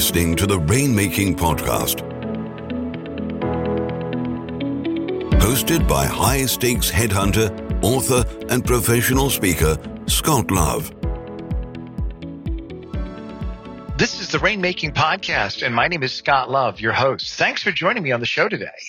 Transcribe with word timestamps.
listening 0.00 0.34
to 0.34 0.46
the 0.46 0.58
Rainmaking 0.60 1.36
Podcast. 1.36 1.98
Hosted 5.38 5.86
by 5.86 6.06
high 6.06 6.46
stakes 6.46 6.90
headhunter, 6.90 7.50
author, 7.84 8.24
and 8.48 8.64
professional 8.64 9.28
speaker, 9.28 9.76
Scott 10.06 10.50
Love. 10.50 10.90
This 13.98 14.18
is 14.18 14.30
the 14.30 14.38
Rainmaking 14.38 14.94
Podcast, 14.94 15.62
and 15.62 15.74
my 15.74 15.86
name 15.86 16.02
is 16.02 16.14
Scott 16.14 16.50
Love, 16.50 16.80
your 16.80 16.94
host. 16.94 17.34
Thanks 17.34 17.62
for 17.62 17.70
joining 17.70 18.02
me 18.02 18.10
on 18.10 18.20
the 18.20 18.26
show 18.26 18.48
today. 18.48 18.80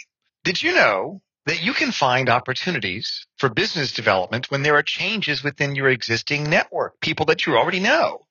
Did 0.46 0.64
you 0.64 0.74
know 0.74 1.22
that 1.46 1.62
you 1.62 1.74
can 1.74 1.92
find 1.92 2.30
opportunities 2.30 3.28
for 3.42 3.50
business 3.50 3.92
development 3.92 4.52
when 4.52 4.62
there 4.62 4.76
are 4.76 4.84
changes 4.84 5.44
within 5.44 5.74
your 5.74 5.90
existing 5.90 6.48
network, 6.48 7.00
people 7.00 7.26
that 7.26 7.48
you 7.48 7.58
already 7.58 7.80
know. 7.80 8.24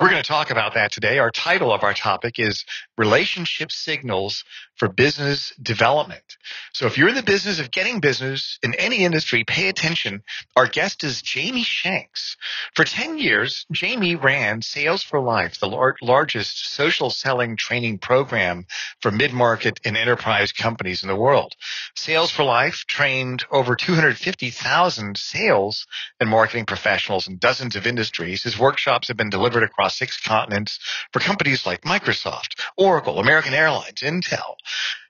We're 0.00 0.10
going 0.10 0.22
to 0.22 0.28
talk 0.28 0.50
about 0.50 0.74
that 0.74 0.92
today. 0.92 1.18
Our 1.18 1.30
title 1.30 1.72
of 1.72 1.82
our 1.82 1.94
topic 1.94 2.38
is 2.38 2.64
Relationship 2.98 3.72
Signals 3.72 4.44
for 4.74 4.88
Business 4.88 5.54
Development. 5.62 6.36
So 6.74 6.86
if 6.86 6.98
you're 6.98 7.08
in 7.08 7.14
the 7.14 7.22
business 7.22 7.60
of 7.60 7.70
getting 7.70 8.00
business 8.00 8.58
in 8.62 8.74
any 8.74 9.04
industry, 9.04 9.44
pay 9.44 9.68
attention. 9.68 10.22
Our 10.54 10.66
guest 10.66 11.02
is 11.02 11.22
Jamie 11.22 11.62
Shanks. 11.62 12.36
For 12.74 12.84
10 12.84 13.18
years, 13.18 13.64
Jamie 13.72 14.16
ran 14.16 14.60
Sales 14.60 15.02
for 15.02 15.20
Life, 15.20 15.58
the 15.60 15.68
lar- 15.68 15.96
largest 16.02 16.74
social 16.74 17.08
selling 17.08 17.56
training 17.56 17.98
program 17.98 18.66
for 19.00 19.10
mid-market 19.10 19.80
and 19.84 19.96
enterprise 19.96 20.52
companies 20.52 21.02
in 21.02 21.08
the 21.08 21.16
world. 21.16 21.54
Sales 21.94 22.30
for 22.30 22.44
Life 22.44 22.84
trained 22.86 23.44
over 23.50 23.74
250 23.74 24.50
thousand 24.56 25.16
sales 25.16 25.86
and 26.20 26.28
marketing 26.28 26.66
professionals 26.66 27.28
in 27.28 27.38
dozens 27.38 27.76
of 27.76 27.86
industries. 27.86 28.42
His 28.42 28.58
workshops 28.58 29.08
have 29.08 29.16
been 29.16 29.30
delivered 29.30 29.62
across 29.62 29.98
six 29.98 30.20
continents 30.20 30.78
for 31.12 31.20
companies 31.20 31.66
like 31.66 31.82
Microsoft, 31.82 32.60
Oracle, 32.76 33.18
American 33.18 33.54
Airlines, 33.54 34.00
Intel. 34.02 34.56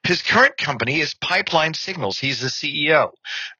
His 0.07 0.21
current 0.21 0.55
company 0.55 1.01
is 1.01 1.13
Pipeline 1.15 1.73
Signals. 1.73 2.17
He's 2.17 2.39
the 2.39 2.47
CEO. 2.47 3.11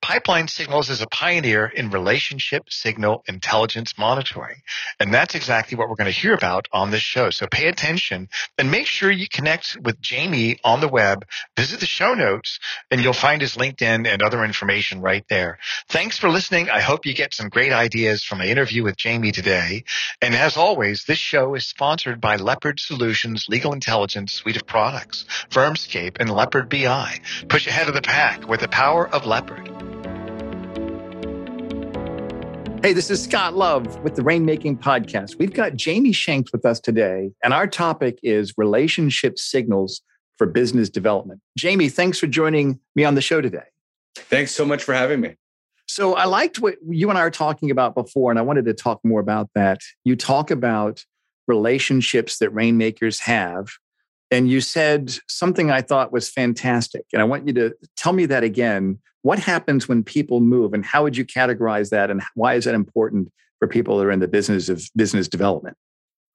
Pipeline 0.02 0.48
Signals 0.48 0.90
is 0.90 1.02
a 1.02 1.08
pioneer 1.08 1.66
in 1.66 1.90
relationship 1.90 2.72
signal 2.72 3.26
intelligence 3.28 3.98
monitoring. 3.98 4.62
And 4.98 5.14
that's 5.14 5.36
exactly 5.36 5.78
what 5.78 5.90
we're 5.90 5.98
going 5.98 6.06
to 6.06 6.18
hear 6.18 6.34
about 6.34 6.70
on 6.72 6.90
this 6.90 7.02
show. 7.02 7.32
So 7.32 7.48
pay 7.52 7.68
attention 7.68 8.30
and 8.58 8.72
make 8.72 8.88
sure 8.88 9.12
you 9.12 9.28
connect 9.28 9.76
with 9.84 10.00
Jamie 10.00 10.58
on 10.64 10.80
the 10.80 10.88
web. 10.88 11.26
Visit 11.58 11.82
the 11.82 11.86
show 11.86 12.14
notes 12.14 12.60
and 12.90 13.02
you'll 13.02 13.12
find 13.12 13.42
his 13.42 13.58
LinkedIn 13.58 14.08
and 14.08 14.22
other 14.22 14.46
information 14.46 15.02
right 15.02 15.26
there. 15.28 15.58
Thanks 15.90 16.18
for 16.18 16.30
listening. 16.30 16.70
I 16.70 16.80
hope 16.80 17.06
you 17.06 17.14
get 17.14 17.34
some 17.34 17.50
great 17.50 17.74
ideas 17.74 18.24
from 18.24 18.38
my 18.38 18.46
interview 18.46 18.86
with 18.86 18.96
Jamie 18.96 19.34
today. 19.34 19.84
And 20.22 20.34
as 20.34 20.56
always, 20.56 21.04
this 21.04 21.20
show 21.20 21.56
is 21.56 21.68
sponsored 21.68 22.22
by 22.22 22.38
Leopard 22.38 22.80
Solutions 22.80 23.48
Legal 23.50 23.74
Intelligence 23.74 24.32
suite 24.32 24.56
of 24.56 24.66
products, 24.66 25.26
Firmscape 25.50 26.16
and 26.22 26.37
Leopard 26.38 26.70
BI. 26.70 27.20
Push 27.50 27.66
ahead 27.66 27.88
of 27.88 27.96
the 27.96 28.02
pack 28.04 28.48
with 28.48 28.60
the 28.60 28.68
power 28.68 29.10
of 29.10 29.26
Leopard. 29.26 29.68
Hey, 32.84 32.94
this 32.94 33.10
is 33.10 33.24
Scott 33.24 33.56
Love 33.56 34.00
with 34.04 34.14
the 34.14 34.22
Rainmaking 34.22 34.80
Podcast. 34.80 35.40
We've 35.40 35.52
got 35.52 35.76
Jamie 35.76 36.12
Shanks 36.12 36.52
with 36.52 36.64
us 36.64 36.80
today, 36.80 37.32
and 37.44 37.56
our 37.56 37.66
topic 37.66 38.20
is 38.22 38.54
relationship 38.56 39.40
signals 39.40 40.04
for 40.38 40.46
business 40.46 40.92
development. 40.92 41.42
Jamie, 41.58 41.90
thanks 41.90 42.20
for 42.20 42.28
joining 42.28 42.80
me 42.96 43.04
on 43.04 43.16
the 43.16 43.22
show 43.22 43.42
today. 43.42 43.66
Thanks 44.16 44.52
so 44.52 44.64
much 44.64 44.84
for 44.84 44.94
having 44.94 45.20
me. 45.20 45.38
So, 45.88 46.14
I 46.14 46.26
liked 46.26 46.60
what 46.60 46.76
you 46.88 47.10
and 47.10 47.18
I 47.18 47.24
were 47.24 47.32
talking 47.32 47.72
about 47.72 47.96
before, 47.96 48.30
and 48.30 48.38
I 48.38 48.44
wanted 48.44 48.66
to 48.66 48.76
talk 48.76 49.00
more 49.04 49.22
about 49.22 49.50
that. 49.56 49.80
You 50.04 50.16
talk 50.16 50.52
about 50.52 51.04
relationships 51.48 52.38
that 52.38 52.52
rainmakers 52.52 53.22
have 53.22 53.70
and 54.32 54.50
you 54.50 54.62
said 54.62 55.18
something 55.28 55.72
I 55.72 55.82
thought 55.82 56.12
was 56.12 56.30
fantastic. 56.30 57.06
And 57.14 57.22
I 57.22 57.26
want 57.26 57.48
you 57.48 57.54
to 57.54 57.74
tell 57.96 58.14
me 58.14 58.26
that 58.26 58.44
again. 58.44 59.00
What 59.22 59.40
happens 59.40 59.88
when 59.88 60.04
people 60.04 60.42
move 60.42 60.74
and 60.74 60.86
how 60.86 61.04
would 61.04 61.18
you 61.18 61.26
categorize 61.26 61.90
that? 61.90 62.10
And 62.10 62.22
why 62.36 62.54
is 62.54 62.66
that 62.66 62.76
important 62.76 63.32
for 63.60 63.68
people 63.68 63.98
that 63.98 64.06
are 64.06 64.12
in 64.12 64.20
the 64.20 64.28
business 64.28 64.70
of 64.70 64.84
business 64.96 65.28
development? 65.28 65.78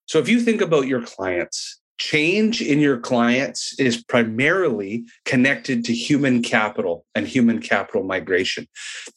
So, 0.07 0.19
if 0.19 0.29
you 0.29 0.41
think 0.41 0.61
about 0.61 0.87
your 0.87 1.03
clients, 1.03 1.81
change 2.03 2.61
in 2.61 2.81
your 2.81 2.99
clients 2.99 3.79
is 3.79 4.03
primarily 4.03 5.05
connected 5.25 5.85
to 5.85 5.95
human 5.95 6.43
capital 6.43 7.07
and 7.15 7.29
human 7.29 7.61
capital 7.61 8.03
migration. 8.03 8.67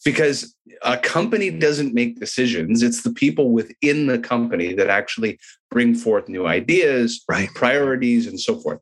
Because 0.04 0.56
a 0.84 0.96
company 0.96 1.50
doesn't 1.50 1.96
make 1.96 2.20
decisions 2.20 2.84
it's 2.84 3.02
the 3.02 3.14
people 3.14 3.50
within 3.50 4.06
the 4.06 4.20
company 4.20 4.74
that 4.74 4.88
actually 4.88 5.40
bring 5.72 5.96
forth 5.96 6.30
new 6.30 6.46
ideas 6.46 7.24
right. 7.28 7.50
priorities 7.56 8.28
and 8.28 8.40
so 8.40 8.60
forth. 8.60 8.80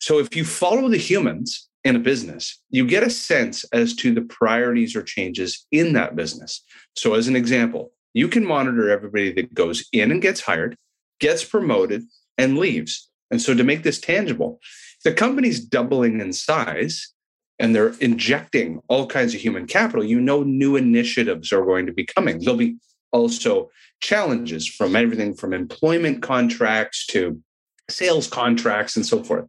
So 0.00 0.18
if 0.18 0.36
you 0.36 0.44
follow 0.44 0.88
the 0.88 0.98
humans 0.98 1.68
in 1.84 1.96
a 1.96 2.00
business 2.00 2.60
you 2.68 2.86
get 2.86 3.02
a 3.02 3.10
sense 3.10 3.64
as 3.72 3.94
to 3.96 4.12
the 4.12 4.22
priorities 4.22 4.94
or 4.94 5.02
changes 5.02 5.66
in 5.70 5.94
that 5.94 6.14
business. 6.14 6.62
So 6.94 7.14
as 7.14 7.26
an 7.26 7.36
example 7.36 7.92
you 8.12 8.28
can 8.28 8.44
monitor 8.44 8.90
everybody 8.90 9.32
that 9.32 9.54
goes 9.54 9.88
in 9.92 10.10
and 10.10 10.20
gets 10.20 10.42
hired 10.42 10.76
gets 11.20 11.42
promoted 11.44 12.02
and 12.36 12.58
leaves 12.58 13.09
and 13.30 13.40
so 13.40 13.54
to 13.54 13.64
make 13.64 13.82
this 13.82 14.00
tangible, 14.00 14.60
the 15.04 15.12
company's 15.12 15.60
doubling 15.60 16.20
in 16.20 16.32
size 16.32 17.12
and 17.58 17.74
they're 17.74 17.94
injecting 18.00 18.80
all 18.88 19.06
kinds 19.06 19.34
of 19.34 19.40
human 19.40 19.66
capital, 19.66 20.04
you 20.04 20.20
know 20.20 20.42
new 20.42 20.76
initiatives 20.76 21.52
are 21.52 21.64
going 21.64 21.86
to 21.86 21.92
be 21.92 22.04
coming. 22.04 22.40
There'll 22.40 22.56
be 22.56 22.76
also 23.12 23.70
challenges 24.00 24.66
from 24.66 24.96
everything 24.96 25.34
from 25.34 25.52
employment 25.52 26.22
contracts 26.22 27.06
to 27.06 27.40
sales 27.88 28.26
contracts 28.26 28.96
and 28.96 29.04
so 29.04 29.22
forth. 29.22 29.46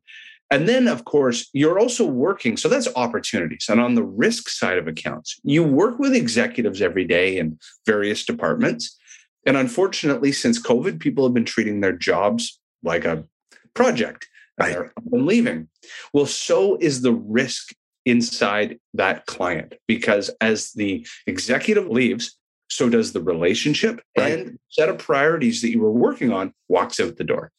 And 0.49 0.67
then, 0.67 0.89
of 0.89 1.05
course, 1.05 1.49
you're 1.53 1.79
also 1.79 2.05
working. 2.05 2.57
So 2.57 2.67
that's 2.67 2.89
opportunities. 2.97 3.67
And 3.69 3.79
on 3.79 3.95
the 3.95 4.03
risk 4.03 4.49
side 4.49 4.77
of 4.77 4.87
accounts, 4.87 5.39
you 5.43 5.63
work 5.63 5.97
with 5.97 6.13
executives 6.13 6.81
every 6.81 7.05
day 7.05 7.37
in 7.37 7.57
various 7.85 8.25
departments. 8.25 8.97
And 9.45 9.55
unfortunately, 9.55 10.33
since 10.33 10.61
COVID, 10.61 10.99
people 10.99 11.23
have 11.23 11.33
been 11.33 11.45
treating 11.45 11.79
their 11.79 11.93
jobs 11.93 12.59
like 12.83 13.05
a 13.05 13.23
project 13.73 14.27
right. 14.59 14.77
and 15.11 15.25
leaving. 15.25 15.67
Well, 16.13 16.25
so 16.25 16.77
is 16.77 17.01
the 17.01 17.13
risk 17.13 17.73
inside 18.05 18.79
that 18.93 19.25
client 19.25 19.75
because 19.87 20.29
as 20.41 20.71
the 20.73 21.05
executive 21.27 21.87
leaves, 21.87 22.37
so 22.69 22.89
does 22.89 23.11
the 23.11 23.21
relationship 23.21 24.01
right. 24.17 24.39
and 24.39 24.59
set 24.69 24.89
of 24.89 24.97
priorities 24.97 25.61
that 25.61 25.71
you 25.71 25.81
were 25.81 25.91
working 25.91 26.31
on 26.31 26.53
walks 26.69 26.99
out 26.99 27.17
the 27.17 27.23
door. 27.23 27.51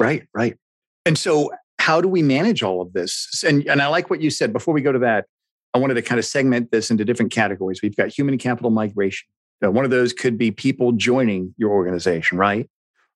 Right, 0.00 0.26
right. 0.34 0.56
And 1.04 1.16
so 1.16 1.50
how 1.78 2.00
do 2.00 2.08
we 2.08 2.22
manage 2.22 2.62
all 2.62 2.82
of 2.82 2.92
this? 2.92 3.44
And, 3.46 3.66
and 3.68 3.80
I 3.80 3.86
like 3.86 4.10
what 4.10 4.20
you 4.20 4.28
said 4.28 4.52
before 4.52 4.74
we 4.74 4.82
go 4.82 4.92
to 4.92 4.98
that. 5.00 5.26
I 5.72 5.78
wanted 5.78 5.94
to 5.94 6.02
kind 6.02 6.18
of 6.18 6.24
segment 6.24 6.72
this 6.72 6.90
into 6.90 7.04
different 7.04 7.32
categories. 7.32 7.80
We've 7.82 7.94
got 7.94 8.08
human 8.08 8.38
capital 8.38 8.70
migration. 8.70 9.28
Now, 9.60 9.70
one 9.70 9.84
of 9.84 9.90
those 9.90 10.12
could 10.12 10.36
be 10.36 10.50
people 10.50 10.92
joining 10.92 11.54
your 11.56 11.70
organization, 11.70 12.38
right? 12.38 12.68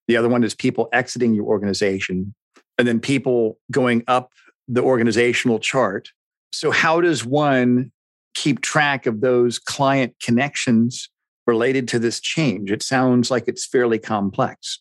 The 0.09 0.16
other 0.16 0.28
one 0.28 0.44
is 0.44 0.55
people 0.55 0.89
exiting 0.93 1.34
your 1.34 1.47
organization 1.47 2.34
and 2.81 2.89
then 2.89 2.99
people 2.99 3.59
going 3.71 4.03
up 4.09 4.33
the 4.67 4.83
organizational 4.83 5.59
chart. 5.59 6.09
So, 6.51 6.71
how 6.71 7.03
does 7.03 7.27
one 7.27 7.93
keep 8.35 8.63
track 8.63 9.05
of 9.05 9.21
those 9.21 9.59
client 9.59 10.15
connections 10.23 11.11
related 11.47 11.87
to 11.89 11.99
this 11.99 12.21
change? 12.21 12.73
It 12.73 12.83
sounds 12.83 13.31
like 13.31 13.45
it's 13.49 13.67
fairly 13.67 13.99
complex. 13.99 14.81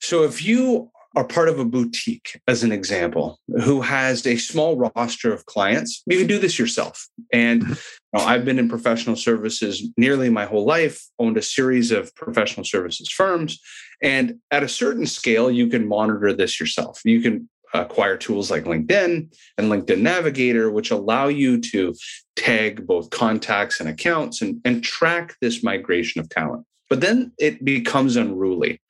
So, 0.00 0.24
if 0.24 0.42
you 0.42 0.90
are 1.14 1.24
part 1.24 1.48
of 1.48 1.58
a 1.58 1.64
boutique, 1.64 2.40
as 2.48 2.62
an 2.62 2.72
example, 2.72 3.38
who 3.64 3.80
has 3.82 4.26
a 4.26 4.36
small 4.36 4.76
roster 4.76 5.32
of 5.32 5.46
clients, 5.46 6.02
you 6.06 6.18
can 6.18 6.26
do 6.26 6.38
this 6.38 6.58
yourself. 6.58 7.06
And 7.32 7.62
mm-hmm. 7.62 7.72
you 7.72 8.18
know, 8.18 8.24
I've 8.24 8.44
been 8.44 8.58
in 8.58 8.68
professional 8.68 9.16
services 9.16 9.88
nearly 9.96 10.30
my 10.30 10.46
whole 10.46 10.64
life, 10.64 11.04
owned 11.18 11.36
a 11.36 11.42
series 11.42 11.90
of 11.90 12.14
professional 12.14 12.64
services 12.64 13.10
firms. 13.10 13.60
And 14.02 14.38
at 14.50 14.62
a 14.62 14.68
certain 14.68 15.06
scale, 15.06 15.50
you 15.50 15.68
can 15.68 15.86
monitor 15.86 16.32
this 16.32 16.58
yourself. 16.58 17.00
You 17.04 17.20
can 17.20 17.48
acquire 17.74 18.16
tools 18.16 18.50
like 18.50 18.64
LinkedIn 18.64 19.34
and 19.58 19.70
LinkedIn 19.70 20.00
Navigator, 20.00 20.70
which 20.70 20.90
allow 20.90 21.28
you 21.28 21.60
to 21.60 21.94
tag 22.36 22.86
both 22.86 23.10
contacts 23.10 23.80
and 23.80 23.88
accounts 23.88 24.42
and, 24.42 24.60
and 24.64 24.82
track 24.84 25.36
this 25.40 25.62
migration 25.62 26.20
of 26.20 26.28
talent. 26.28 26.66
But 26.90 27.00
then 27.00 27.32
it 27.38 27.64
becomes 27.64 28.16
unruly. 28.16 28.80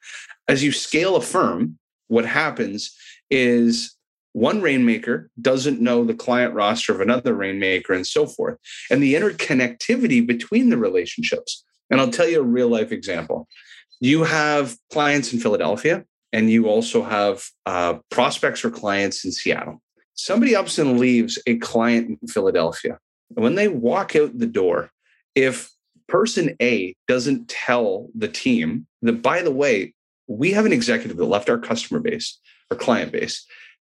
As 0.48 0.64
you 0.64 0.72
scale 0.72 1.14
a 1.14 1.20
firm, 1.20 1.78
what 2.12 2.26
happens 2.26 2.94
is 3.30 3.96
one 4.34 4.60
rainmaker 4.60 5.30
doesn't 5.40 5.80
know 5.80 6.04
the 6.04 6.14
client 6.14 6.52
roster 6.52 6.92
of 6.92 7.00
another 7.00 7.32
rainmaker 7.32 7.94
and 7.94 8.06
so 8.06 8.26
forth. 8.26 8.58
And 8.90 9.02
the 9.02 9.14
interconnectivity 9.14 10.26
between 10.26 10.68
the 10.68 10.76
relationships. 10.76 11.64
And 11.88 12.00
i'll 12.00 12.10
tell 12.10 12.28
you 12.28 12.40
a 12.40 12.44
real 12.44 12.68
life 12.68 12.92
example. 12.92 13.48
You 14.00 14.24
have 14.24 14.76
clients 14.90 15.32
in 15.32 15.40
philadelphia 15.40 16.04
and 16.34 16.50
you 16.50 16.66
also 16.66 17.02
have 17.02 17.44
uh, 17.64 17.94
prospects 18.10 18.62
or 18.62 18.70
clients 18.70 19.24
in 19.24 19.32
seattle. 19.32 19.80
Somebody 20.12 20.54
ups 20.54 20.78
and 20.78 21.00
leaves 21.00 21.38
a 21.46 21.56
client 21.58 22.18
in 22.20 22.28
philadelphia. 22.28 22.98
And 23.34 23.42
when 23.42 23.54
they 23.54 23.68
walk 23.68 24.14
out 24.16 24.38
the 24.38 24.46
door 24.46 24.90
if 25.34 25.70
person 26.08 26.56
a 26.60 26.94
doesn't 27.08 27.48
tell 27.48 28.10
the 28.14 28.28
team 28.28 28.86
that 29.00 29.22
by 29.22 29.40
the 29.40 29.50
way 29.50 29.94
we 30.26 30.52
have 30.52 30.66
an 30.66 30.72
executive 30.72 31.16
that 31.16 31.24
left 31.24 31.50
our 31.50 31.58
customer 31.58 32.00
base 32.00 32.38
or 32.70 32.76
client 32.76 33.12
base, 33.12 33.44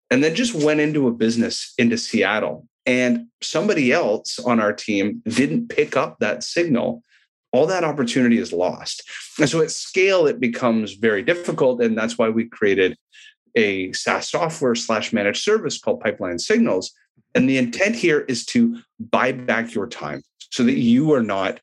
and 0.09 0.23
then 0.23 0.35
just 0.35 0.53
went 0.53 0.79
into 0.79 1.07
a 1.07 1.11
business 1.11 1.73
into 1.77 1.97
Seattle. 1.97 2.67
And 2.85 3.27
somebody 3.41 3.93
else 3.93 4.39
on 4.39 4.59
our 4.59 4.73
team 4.73 5.21
didn't 5.25 5.69
pick 5.69 5.95
up 5.95 6.19
that 6.19 6.43
signal. 6.43 7.01
All 7.53 7.65
that 7.67 7.83
opportunity 7.83 8.37
is 8.39 8.51
lost. 8.51 9.03
And 9.39 9.47
so 9.47 9.61
at 9.61 9.71
scale, 9.71 10.27
it 10.27 10.39
becomes 10.39 10.93
very 10.93 11.21
difficult. 11.21 11.81
And 11.81 11.97
that's 11.97 12.17
why 12.17 12.29
we 12.29 12.45
created 12.45 12.97
a 13.55 13.93
SaaS 13.93 14.29
software 14.29 14.75
slash 14.75 15.13
managed 15.13 15.43
service 15.43 15.79
called 15.79 16.01
Pipeline 16.01 16.39
Signals. 16.39 16.91
And 17.35 17.47
the 17.47 17.57
intent 17.57 17.95
here 17.95 18.21
is 18.21 18.45
to 18.47 18.79
buy 18.99 19.31
back 19.31 19.73
your 19.73 19.87
time 19.87 20.23
so 20.51 20.63
that 20.63 20.77
you 20.77 21.13
are 21.13 21.23
not 21.23 21.59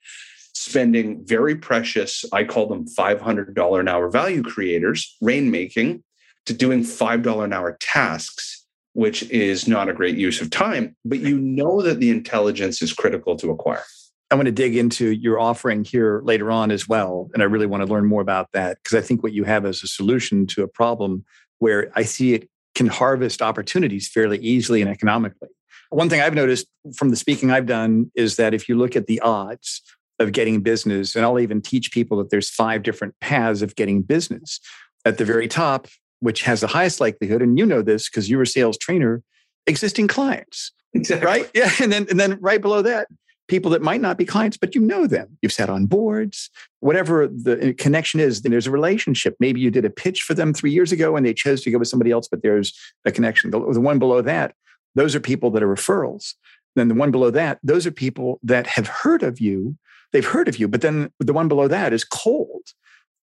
spending 0.61 1.25
very 1.25 1.57
precious, 1.57 2.23
I 2.35 2.45
call 2.45 2.67
them 2.67 2.87
$500 2.87 3.81
an 3.81 3.89
hour 3.89 4.11
value 4.11 4.43
creators, 4.43 5.17
rainmaking, 5.23 6.03
to 6.45 6.53
doing 6.53 6.83
$5 6.83 7.45
an 7.45 7.53
hour 7.55 7.79
tasks, 7.81 8.67
which 8.93 9.23
is 9.31 9.67
not 9.67 9.89
a 9.89 9.95
great 9.95 10.17
use 10.17 10.43
of 10.43 10.51
time, 10.51 10.95
but 11.05 11.21
you 11.21 11.39
know 11.39 11.81
that 11.81 11.99
the 11.99 12.11
intelligence 12.11 12.83
is 12.83 12.93
critical 12.93 13.37
to 13.37 13.51
acquire. 13.51 13.85
I 14.31 14.35
want 14.35 14.47
to 14.47 14.53
dig 14.53 14.77
into 14.77 15.11
your 15.13 15.41
offering 15.41 15.83
here 15.83 16.21
later 16.25 16.51
on 16.51 16.71
as 16.71 16.87
well. 16.87 17.31
And 17.33 17.43
I 17.43 17.47
really 17.47 17.67
want 17.67 17.83
to 17.83 17.93
learn 17.93 18.07
more 18.07 18.21
about 18.21 18.53
that 18.53 18.79
because 18.83 18.97
I 18.97 19.01
think 19.05 19.23
what 19.23 19.33
you 19.33 19.45
have 19.45 19.65
is 19.65 19.83
a 19.83 19.89
solution 19.89 20.47
to 20.49 20.63
a 20.63 20.69
problem 20.69 21.25
where 21.59 21.91
I 21.97 22.03
see 22.03 22.35
it 22.35 22.49
can 22.75 22.87
harvest 22.87 23.41
opportunities 23.41 24.09
fairly 24.09 24.39
easily 24.39 24.83
and 24.83 24.91
economically. 24.91 25.49
One 25.89 26.09
thing 26.09 26.21
I've 26.21 26.35
noticed 26.35 26.67
from 26.95 27.09
the 27.09 27.17
speaking 27.17 27.51
I've 27.51 27.67
done 27.67 28.13
is 28.15 28.37
that 28.37 28.55
if 28.55 28.69
you 28.69 28.77
look 28.77 28.95
at 28.95 29.07
the 29.07 29.19
odds 29.21 29.83
of 30.21 30.33
getting 30.33 30.61
business, 30.61 31.17
and 31.17 31.25
I'll 31.25 31.41
even 31.41 31.61
teach 31.61 31.91
people 31.91 32.19
that 32.19 32.31
there's 32.31 32.49
five 32.49 32.83
different 32.85 33.15
paths 33.21 33.63
of 33.63 33.75
getting 33.75 34.03
business. 34.03 34.61
At 35.07 35.17
the 35.17 35.25
very 35.25 35.49
top, 35.49 35.89
which 36.21 36.43
has 36.43 36.61
the 36.61 36.67
highest 36.67 37.01
likelihood, 37.01 37.43
and 37.43 37.59
you 37.59 37.65
know 37.65 37.83
this 37.83 38.09
because 38.09 38.29
you're 38.29 38.43
a 38.43 38.47
sales 38.47 38.77
trainer, 38.77 39.23
existing 39.67 40.09
clients. 40.09 40.73
Exactly. 40.95 41.27
Right? 41.27 41.51
Yeah. 41.55 41.71
And 41.81 41.91
then 41.91 42.07
and 42.11 42.21
then 42.21 42.39
right 42.41 42.61
below 42.61 42.83
that, 42.83 43.09
people 43.51 43.71
that 43.73 43.83
might 43.83 44.01
not 44.01 44.17
be 44.17 44.25
clients, 44.25 44.57
but 44.57 44.75
you 44.75 44.81
know 44.81 45.07
them. 45.07 45.37
You've 45.43 45.53
sat 45.53 45.69
on 45.69 45.87
boards, 45.87 46.51
whatever 46.79 47.27
the 47.27 47.71
uh, 47.71 47.73
connection 47.77 48.21
is, 48.21 48.43
then 48.43 48.53
there's 48.53 48.69
a 48.69 48.71
relationship. 48.71 49.35
Maybe 49.41 49.61
you 49.61 49.71
did 49.71 49.85
a 49.85 49.91
pitch 49.91 50.23
for 50.23 50.35
them 50.35 50.55
three 50.55 50.71
years 50.71 50.93
ago 50.93 51.17
and 51.17 51.27
they 51.27 51.35
chose 51.35 51.63
to 51.63 51.71
go 51.71 51.79
with 51.79 51.89
somebody 51.89 52.13
else, 52.13 52.29
but 52.29 52.43
there's 52.43 52.73
a 53.05 53.11
connection. 53.11 53.51
The, 53.51 53.59
the 53.73 53.81
one 53.81 53.99
below 53.99 54.23
that, 54.23 54.55
those 54.95 55.15
are 55.17 55.21
people 55.21 55.51
that 55.51 55.63
are 55.63 55.69
referrals. 55.69 56.35
Then 56.77 56.89
the 56.89 56.95
one 56.95 57.11
below 57.11 57.31
that, 57.31 57.59
those 57.63 57.87
are 57.87 57.91
people 57.91 58.39
that 58.45 58.69
have 58.69 58.87
heard 58.87 59.23
of 59.25 59.41
you. 59.41 59.77
They've 60.13 60.27
heard 60.27 60.49
of 60.49 60.59
you, 60.59 60.69
but 60.69 60.81
then 60.81 61.13
the 61.19 61.33
one 61.33 61.49
below 61.49 61.69
that 61.69 61.93
is 61.93 62.05
cold. 62.05 62.63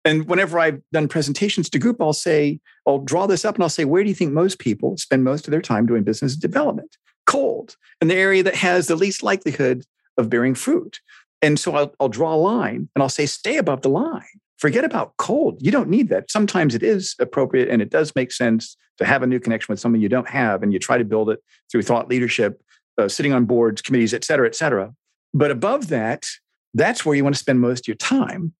And 0.04 0.26
whenever 0.26 0.58
I've 0.58 0.82
done 0.92 1.06
presentations 1.06 1.70
to 1.70 1.78
group, 1.78 2.02
I'll 2.02 2.12
say, 2.12 2.58
I'll 2.88 2.98
draw 2.98 3.26
this 3.26 3.44
up 3.44 3.54
and 3.54 3.62
I'll 3.62 3.68
say, 3.68 3.84
where 3.84 4.02
do 4.02 4.08
you 4.08 4.16
think 4.16 4.32
most 4.32 4.58
people 4.58 4.96
spend 4.96 5.22
most 5.22 5.46
of 5.46 5.52
their 5.52 5.62
time 5.62 5.86
doing 5.86 6.02
business 6.02 6.34
development? 6.34 6.96
Cold, 7.26 7.76
in 8.00 8.08
the 8.08 8.16
area 8.16 8.42
that 8.42 8.56
has 8.56 8.88
the 8.88 8.96
least 8.96 9.22
likelihood 9.22 9.84
of 10.18 10.28
bearing 10.28 10.56
fruit. 10.56 11.00
And 11.40 11.58
so 11.58 11.76
I'll, 11.76 11.94
I'll 12.00 12.08
draw 12.08 12.34
a 12.34 12.36
line 12.36 12.88
and 12.94 13.02
I'll 13.02 13.08
say, 13.08 13.26
stay 13.26 13.58
above 13.58 13.82
the 13.82 13.88
line. 13.88 14.40
Forget 14.58 14.84
about 14.84 15.16
cold. 15.18 15.58
You 15.60 15.70
don't 15.70 15.88
need 15.88 16.08
that. 16.08 16.30
Sometimes 16.30 16.74
it 16.74 16.82
is 16.82 17.14
appropriate 17.20 17.68
and 17.68 17.80
it 17.80 17.90
does 17.90 18.12
make 18.16 18.32
sense 18.32 18.76
to 18.98 19.04
have 19.04 19.22
a 19.22 19.26
new 19.26 19.40
connection 19.40 19.72
with 19.72 19.80
someone 19.80 20.00
you 20.00 20.08
don't 20.08 20.28
have 20.28 20.62
and 20.62 20.72
you 20.72 20.78
try 20.78 20.98
to 20.98 21.04
build 21.04 21.30
it 21.30 21.40
through 21.70 21.82
thought 21.82 22.08
leadership, 22.08 22.60
uh, 22.98 23.08
sitting 23.08 23.32
on 23.32 23.44
boards, 23.44 23.82
committees, 23.82 24.12
et 24.14 24.24
cetera, 24.24 24.46
et 24.46 24.54
cetera. 24.54 24.92
But 25.32 25.50
above 25.50 25.88
that, 25.88 26.26
that's 26.74 27.04
where 27.04 27.14
you 27.14 27.24
want 27.24 27.34
to 27.34 27.40
spend 27.40 27.60
most 27.60 27.84
of 27.84 27.88
your 27.88 27.96
time. 27.96 28.52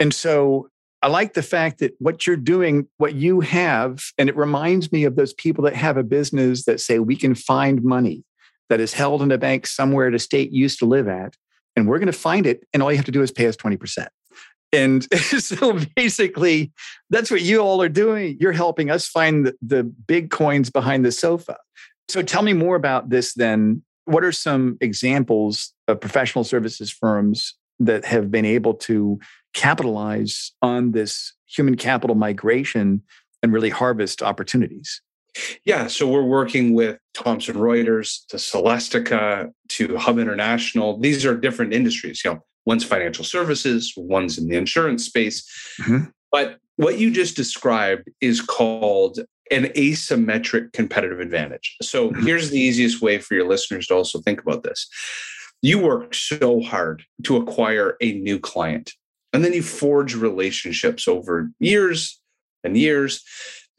And 0.00 0.14
so 0.14 0.68
I 1.02 1.08
like 1.08 1.34
the 1.34 1.42
fact 1.42 1.78
that 1.78 1.94
what 1.98 2.26
you're 2.26 2.36
doing, 2.36 2.88
what 2.96 3.14
you 3.14 3.40
have, 3.40 4.00
and 4.16 4.28
it 4.28 4.36
reminds 4.36 4.90
me 4.90 5.04
of 5.04 5.16
those 5.16 5.32
people 5.34 5.64
that 5.64 5.74
have 5.74 5.96
a 5.96 6.02
business 6.02 6.64
that 6.64 6.80
say 6.80 6.98
we 6.98 7.16
can 7.16 7.34
find 7.34 7.82
money 7.82 8.24
that 8.68 8.80
is 8.80 8.92
held 8.92 9.22
in 9.22 9.30
a 9.30 9.38
bank 9.38 9.66
somewhere 9.66 10.08
a 10.08 10.18
state 10.18 10.50
used 10.50 10.78
to 10.80 10.86
live 10.86 11.08
at, 11.08 11.36
and 11.76 11.88
we're 11.88 11.98
going 11.98 12.06
to 12.06 12.12
find 12.12 12.46
it, 12.46 12.66
and 12.72 12.82
all 12.82 12.90
you 12.90 12.96
have 12.96 13.06
to 13.06 13.12
do 13.12 13.22
is 13.22 13.30
pay 13.30 13.46
us 13.46 13.56
20%. 13.56 14.08
And 14.72 15.06
so 15.14 15.78
basically, 15.96 16.72
that's 17.10 17.30
what 17.30 17.42
you 17.42 17.60
all 17.60 17.80
are 17.80 17.88
doing. 17.88 18.36
You're 18.40 18.52
helping 18.52 18.90
us 18.90 19.06
find 19.08 19.46
the, 19.46 19.54
the 19.62 19.84
big 19.84 20.30
coins 20.30 20.70
behind 20.70 21.04
the 21.04 21.12
sofa. 21.12 21.56
So 22.08 22.22
tell 22.22 22.42
me 22.42 22.52
more 22.52 22.76
about 22.76 23.10
this 23.10 23.34
then. 23.34 23.82
What 24.08 24.24
are 24.24 24.32
some 24.32 24.78
examples 24.80 25.74
of 25.86 26.00
professional 26.00 26.42
services 26.42 26.90
firms 26.90 27.54
that 27.78 28.06
have 28.06 28.30
been 28.30 28.46
able 28.46 28.72
to 28.72 29.20
capitalize 29.52 30.52
on 30.62 30.92
this 30.92 31.34
human 31.46 31.76
capital 31.76 32.16
migration 32.16 33.02
and 33.42 33.52
really 33.52 33.68
harvest 33.68 34.22
opportunities? 34.22 35.02
Yeah, 35.66 35.88
so 35.88 36.08
we're 36.08 36.22
working 36.22 36.72
with 36.72 36.98
Thomson 37.12 37.56
Reuters 37.56 38.26
to 38.28 38.38
Celestica 38.38 39.52
to 39.68 39.98
Hub 39.98 40.18
International. 40.18 40.98
These 40.98 41.26
are 41.26 41.36
different 41.36 41.74
industries. 41.74 42.22
You 42.24 42.32
know, 42.32 42.44
one's 42.64 42.84
financial 42.84 43.26
services, 43.26 43.92
one's 43.94 44.38
in 44.38 44.48
the 44.48 44.56
insurance 44.56 45.04
space. 45.04 45.46
Mm-hmm. 45.82 46.04
But 46.32 46.56
what 46.76 46.98
you 46.98 47.10
just 47.10 47.36
described 47.36 48.08
is 48.22 48.40
called 48.40 49.20
an 49.50 49.64
asymmetric 49.76 50.72
competitive 50.72 51.20
advantage. 51.20 51.76
So 51.82 52.10
mm-hmm. 52.10 52.24
here's 52.24 52.50
the 52.50 52.60
easiest 52.60 53.00
way 53.00 53.18
for 53.18 53.34
your 53.34 53.46
listeners 53.46 53.86
to 53.88 53.94
also 53.94 54.20
think 54.20 54.40
about 54.40 54.62
this. 54.62 54.88
You 55.62 55.78
work 55.80 56.14
so 56.14 56.60
hard 56.60 57.02
to 57.24 57.36
acquire 57.36 57.96
a 58.00 58.12
new 58.12 58.38
client, 58.38 58.92
and 59.32 59.44
then 59.44 59.52
you 59.52 59.62
forge 59.62 60.14
relationships 60.14 61.08
over 61.08 61.50
years 61.58 62.20
and 62.62 62.76
years. 62.76 63.22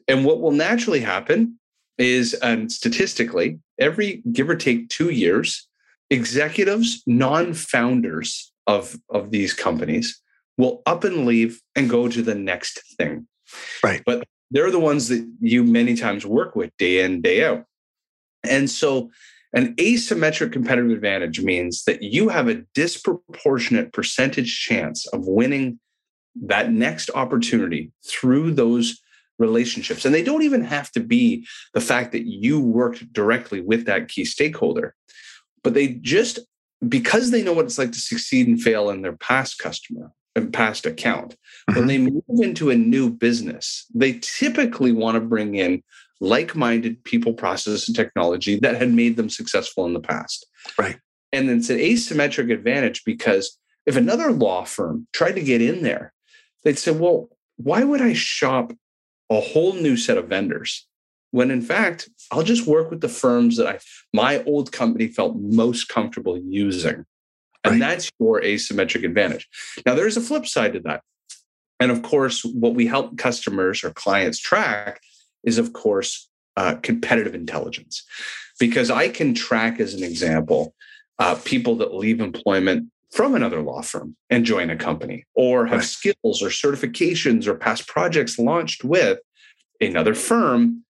And 0.06 0.24
what 0.24 0.40
will 0.40 0.52
naturally 0.52 1.00
happen 1.00 1.58
is, 1.96 2.34
and 2.34 2.70
statistically, 2.70 3.58
every 3.78 4.22
give 4.32 4.50
or 4.50 4.56
take 4.56 4.88
two 4.88 5.10
years, 5.10 5.68
executives, 6.10 7.02
non 7.06 7.54
founders 7.54 8.52
of, 8.66 8.96
of 9.08 9.30
these 9.30 9.54
companies, 9.54 10.20
will 10.58 10.82
up 10.86 11.04
and 11.04 11.26
leave 11.26 11.60
and 11.74 11.88
go 11.88 12.08
to 12.08 12.22
the 12.22 12.34
next 12.34 12.82
thing. 12.98 13.26
Right. 13.82 14.02
But 14.04 14.26
they're 14.50 14.70
the 14.70 14.80
ones 14.80 15.08
that 15.08 15.26
you 15.40 15.64
many 15.64 15.94
times 15.94 16.26
work 16.26 16.56
with 16.56 16.76
day 16.76 17.04
in, 17.04 17.22
day 17.22 17.44
out. 17.44 17.64
And 18.42 18.68
so 18.68 19.10
an 19.52 19.74
asymmetric 19.76 20.52
competitive 20.52 20.90
advantage 20.90 21.40
means 21.40 21.84
that 21.84 22.02
you 22.02 22.28
have 22.28 22.48
a 22.48 22.62
disproportionate 22.74 23.92
percentage 23.92 24.60
chance 24.60 25.06
of 25.08 25.26
winning 25.26 25.80
that 26.42 26.72
next 26.72 27.10
opportunity 27.14 27.92
through 28.06 28.54
those 28.54 29.00
relationships. 29.38 30.04
And 30.04 30.14
they 30.14 30.22
don't 30.22 30.42
even 30.42 30.62
have 30.62 30.92
to 30.92 31.00
be 31.00 31.46
the 31.74 31.80
fact 31.80 32.12
that 32.12 32.26
you 32.26 32.60
worked 32.60 33.12
directly 33.12 33.60
with 33.60 33.86
that 33.86 34.08
key 34.08 34.24
stakeholder, 34.24 34.94
but 35.64 35.74
they 35.74 35.88
just, 35.88 36.38
because 36.86 37.30
they 37.30 37.42
know 37.42 37.52
what 37.52 37.64
it's 37.64 37.78
like 37.78 37.92
to 37.92 37.98
succeed 37.98 38.46
and 38.46 38.60
fail 38.60 38.90
in 38.90 39.02
their 39.02 39.16
past 39.16 39.58
customer 39.58 40.12
past 40.52 40.86
account, 40.86 41.36
mm-hmm. 41.68 41.78
when 41.78 41.86
they 41.88 41.98
move 41.98 42.22
into 42.28 42.70
a 42.70 42.76
new 42.76 43.10
business, 43.10 43.86
they 43.94 44.18
typically 44.20 44.92
want 44.92 45.16
to 45.16 45.20
bring 45.20 45.54
in 45.54 45.82
like 46.20 46.54
minded 46.54 47.02
people, 47.04 47.32
process, 47.32 47.88
and 47.88 47.96
technology 47.96 48.58
that 48.60 48.76
had 48.76 48.92
made 48.92 49.16
them 49.16 49.30
successful 49.30 49.86
in 49.86 49.94
the 49.94 50.00
past. 50.00 50.46
Right. 50.78 50.98
And 51.32 51.48
it's 51.48 51.70
an 51.70 51.78
asymmetric 51.78 52.52
advantage 52.52 53.04
because 53.04 53.58
if 53.86 53.96
another 53.96 54.30
law 54.30 54.64
firm 54.64 55.06
tried 55.12 55.32
to 55.32 55.42
get 55.42 55.62
in 55.62 55.82
there, 55.82 56.12
they'd 56.64 56.78
say, 56.78 56.90
well, 56.90 57.28
why 57.56 57.84
would 57.84 58.02
I 58.02 58.12
shop 58.12 58.72
a 59.30 59.40
whole 59.40 59.74
new 59.74 59.96
set 59.96 60.18
of 60.18 60.28
vendors 60.28 60.86
when 61.30 61.50
in 61.50 61.62
fact 61.62 62.08
i'll 62.32 62.42
just 62.42 62.66
work 62.66 62.90
with 62.90 63.00
the 63.00 63.08
firms 63.08 63.56
that 63.56 63.66
i 63.66 63.78
my 64.12 64.42
old 64.44 64.72
company 64.72 65.06
felt 65.06 65.36
most 65.36 65.88
comfortable 65.88 66.36
using 66.36 67.04
and 67.64 67.72
right. 67.72 67.80
that's 67.80 68.10
your 68.18 68.40
asymmetric 68.40 69.04
advantage 69.04 69.48
now 69.86 69.94
there's 69.94 70.16
a 70.16 70.20
flip 70.20 70.46
side 70.46 70.72
to 70.72 70.80
that 70.80 71.02
and 71.78 71.90
of 71.90 72.02
course 72.02 72.44
what 72.44 72.74
we 72.74 72.86
help 72.86 73.16
customers 73.16 73.84
or 73.84 73.90
clients 73.90 74.38
track 74.38 75.00
is 75.44 75.58
of 75.58 75.72
course 75.72 76.28
uh, 76.56 76.74
competitive 76.82 77.34
intelligence 77.34 78.04
because 78.58 78.90
i 78.90 79.08
can 79.08 79.34
track 79.34 79.80
as 79.80 79.94
an 79.94 80.02
example 80.02 80.74
uh, 81.18 81.34
people 81.44 81.76
that 81.76 81.94
leave 81.94 82.20
employment 82.20 82.88
from 83.10 83.34
another 83.34 83.60
law 83.60 83.82
firm 83.82 84.16
and 84.30 84.44
join 84.44 84.70
a 84.70 84.76
company 84.76 85.24
or 85.34 85.66
have 85.66 85.80
right. 85.80 85.84
skills 85.84 86.42
or 86.42 86.48
certifications 86.48 87.46
or 87.46 87.54
past 87.54 87.86
projects 87.86 88.38
launched 88.38 88.84
with 88.84 89.18
another 89.80 90.14
firm 90.14 90.84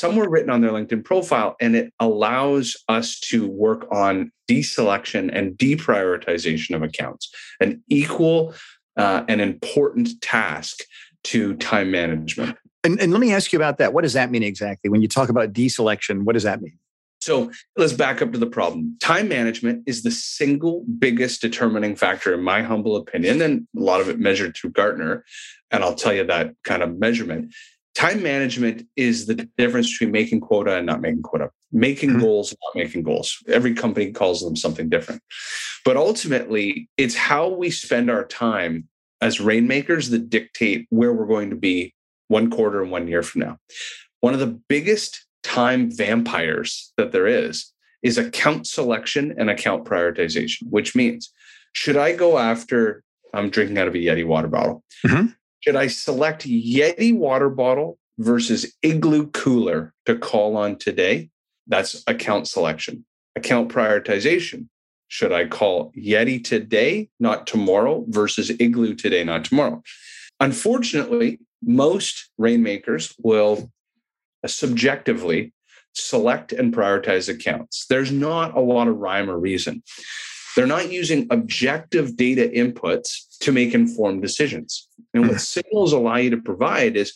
somewhere 0.00 0.30
written 0.30 0.48
on 0.48 0.62
their 0.62 0.70
LinkedIn 0.70 1.04
profile. 1.04 1.56
And 1.60 1.76
it 1.76 1.92
allows 2.00 2.74
us 2.88 3.20
to 3.20 3.46
work 3.46 3.86
on 3.92 4.32
deselection 4.48 5.30
and 5.32 5.56
deprioritization 5.58 6.74
of 6.74 6.82
accounts, 6.82 7.30
an 7.60 7.82
equal 7.88 8.54
uh, 8.96 9.24
and 9.28 9.42
important 9.42 10.20
task 10.22 10.78
to 11.24 11.54
time 11.56 11.90
management. 11.90 12.56
And, 12.82 12.98
and 12.98 13.12
let 13.12 13.20
me 13.20 13.32
ask 13.34 13.52
you 13.52 13.58
about 13.58 13.76
that. 13.76 13.92
What 13.92 14.02
does 14.02 14.14
that 14.14 14.30
mean 14.30 14.42
exactly? 14.42 14.88
When 14.88 15.02
you 15.02 15.08
talk 15.08 15.28
about 15.28 15.52
deselection, 15.52 16.22
what 16.22 16.32
does 16.32 16.44
that 16.44 16.62
mean? 16.62 16.78
So 17.20 17.52
let's 17.76 17.92
back 17.92 18.22
up 18.22 18.32
to 18.32 18.38
the 18.38 18.46
problem. 18.46 18.96
Time 19.02 19.28
management 19.28 19.82
is 19.86 20.02
the 20.02 20.10
single 20.10 20.86
biggest 20.98 21.42
determining 21.42 21.94
factor, 21.94 22.32
in 22.32 22.42
my 22.42 22.62
humble 22.62 22.96
opinion, 22.96 23.42
and 23.42 23.68
a 23.76 23.80
lot 23.80 24.00
of 24.00 24.08
it 24.08 24.18
measured 24.18 24.56
through 24.56 24.70
Gartner. 24.70 25.26
And 25.70 25.84
I'll 25.84 25.94
tell 25.94 26.14
you 26.14 26.24
that 26.24 26.54
kind 26.64 26.82
of 26.82 26.98
measurement 26.98 27.52
time 27.94 28.22
management 28.22 28.86
is 28.96 29.26
the 29.26 29.48
difference 29.56 29.90
between 29.92 30.12
making 30.12 30.40
quota 30.40 30.76
and 30.76 30.86
not 30.86 31.00
making 31.00 31.22
quota, 31.22 31.50
making 31.72 32.10
mm-hmm. 32.10 32.20
goals, 32.20 32.54
not 32.62 32.82
making 32.82 33.02
goals. 33.02 33.36
Every 33.48 33.74
company 33.74 34.12
calls 34.12 34.42
them 34.42 34.56
something 34.56 34.88
different. 34.88 35.22
But 35.84 35.96
ultimately, 35.96 36.88
it's 36.96 37.14
how 37.14 37.48
we 37.48 37.70
spend 37.70 38.10
our 38.10 38.24
time 38.24 38.88
as 39.20 39.40
rainmakers 39.40 40.10
that 40.10 40.30
dictate 40.30 40.86
where 40.90 41.12
we're 41.12 41.26
going 41.26 41.50
to 41.50 41.56
be 41.56 41.94
one 42.28 42.50
quarter 42.50 42.82
and 42.82 42.90
one 42.90 43.08
year 43.08 43.22
from 43.22 43.40
now. 43.42 43.58
One 44.20 44.34
of 44.34 44.40
the 44.40 44.60
biggest 44.68 45.26
time 45.42 45.90
vampires 45.90 46.92
that 46.96 47.12
there 47.12 47.26
is 47.26 47.72
is 48.02 48.18
account 48.18 48.66
selection 48.66 49.34
and 49.38 49.50
account 49.50 49.84
prioritization, 49.84 50.68
which 50.70 50.94
means 50.94 51.32
should 51.72 51.96
I 51.96 52.14
go 52.14 52.38
after, 52.38 53.02
I'm 53.34 53.50
drinking 53.50 53.78
out 53.78 53.88
of 53.88 53.94
a 53.94 53.98
Yeti 53.98 54.26
water 54.26 54.48
bottle. 54.48 54.82
Mm-hmm. 55.06 55.26
Should 55.60 55.76
I 55.76 55.88
select 55.88 56.46
Yeti 56.46 57.14
water 57.14 57.50
bottle 57.50 57.98
versus 58.18 58.74
Igloo 58.82 59.26
cooler 59.28 59.92
to 60.06 60.16
call 60.16 60.56
on 60.56 60.76
today? 60.76 61.28
That's 61.66 62.02
account 62.06 62.48
selection. 62.48 63.04
Account 63.36 63.70
prioritization. 63.70 64.68
Should 65.08 65.32
I 65.32 65.46
call 65.46 65.92
Yeti 65.92 66.42
today, 66.42 67.10
not 67.18 67.46
tomorrow, 67.46 68.04
versus 68.08 68.50
Igloo 68.58 68.94
today, 68.94 69.22
not 69.22 69.44
tomorrow? 69.44 69.82
Unfortunately, 70.38 71.40
most 71.62 72.30
rainmakers 72.38 73.14
will 73.18 73.70
uh, 74.42 74.48
subjectively 74.48 75.52
select 75.92 76.52
and 76.52 76.72
prioritize 76.72 77.28
accounts. 77.28 77.86
There's 77.86 78.12
not 78.12 78.56
a 78.56 78.60
lot 78.60 78.88
of 78.88 78.96
rhyme 78.96 79.28
or 79.28 79.38
reason. 79.38 79.82
They're 80.56 80.66
not 80.66 80.90
using 80.90 81.26
objective 81.30 82.16
data 82.16 82.50
inputs 82.54 83.38
to 83.40 83.52
make 83.52 83.74
informed 83.74 84.22
decisions. 84.22 84.88
And 85.14 85.24
what 85.24 85.32
hmm. 85.32 85.38
signals 85.38 85.92
allow 85.92 86.16
you 86.16 86.30
to 86.30 86.38
provide 86.38 86.96
is 86.96 87.12